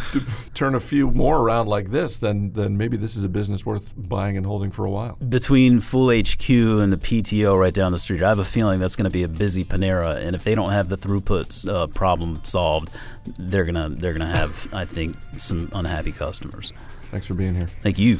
turn 0.55 0.73
a 0.73 0.79
few 0.79 1.11
more 1.11 1.37
around 1.39 1.67
like 1.67 1.91
this 1.91 2.17
then 2.17 2.51
then 2.53 2.75
maybe 2.75 2.97
this 2.97 3.15
is 3.15 3.23
a 3.23 3.29
business 3.29 3.63
worth 3.63 3.93
buying 3.95 4.35
and 4.35 4.45
holding 4.45 4.71
for 4.71 4.85
a 4.85 4.89
while 4.89 5.17
between 5.29 5.79
Fool 5.81 6.09
HQ 6.09 6.49
and 6.49 6.91
the 6.91 6.97
PTO 6.97 7.57
right 7.59 7.73
down 7.73 7.91
the 7.91 7.97
street, 7.97 8.23
I 8.23 8.29
have 8.29 8.39
a 8.39 8.45
feeling 8.45 8.79
that's 8.79 8.95
going 8.95 9.05
to 9.05 9.09
be 9.09 9.23
a 9.23 9.27
busy 9.27 9.63
Panera, 9.63 10.17
and 10.17 10.35
if 10.35 10.43
they 10.43 10.55
don't 10.55 10.71
have 10.71 10.89
the 10.89 10.97
throughput 10.97 11.67
uh, 11.67 11.87
problem 11.87 12.41
solved, 12.43 12.89
they're 13.37 13.65
gonna 13.65 13.89
they're 13.89 14.13
gonna 14.13 14.25
have, 14.25 14.67
I 14.73 14.85
think, 14.85 15.15
some 15.37 15.69
unhappy 15.73 16.11
customers. 16.11 16.73
thanks 17.11 17.27
for 17.27 17.33
being 17.33 17.55
here 17.55 17.67
Thank 17.81 17.99
you. 17.99 18.19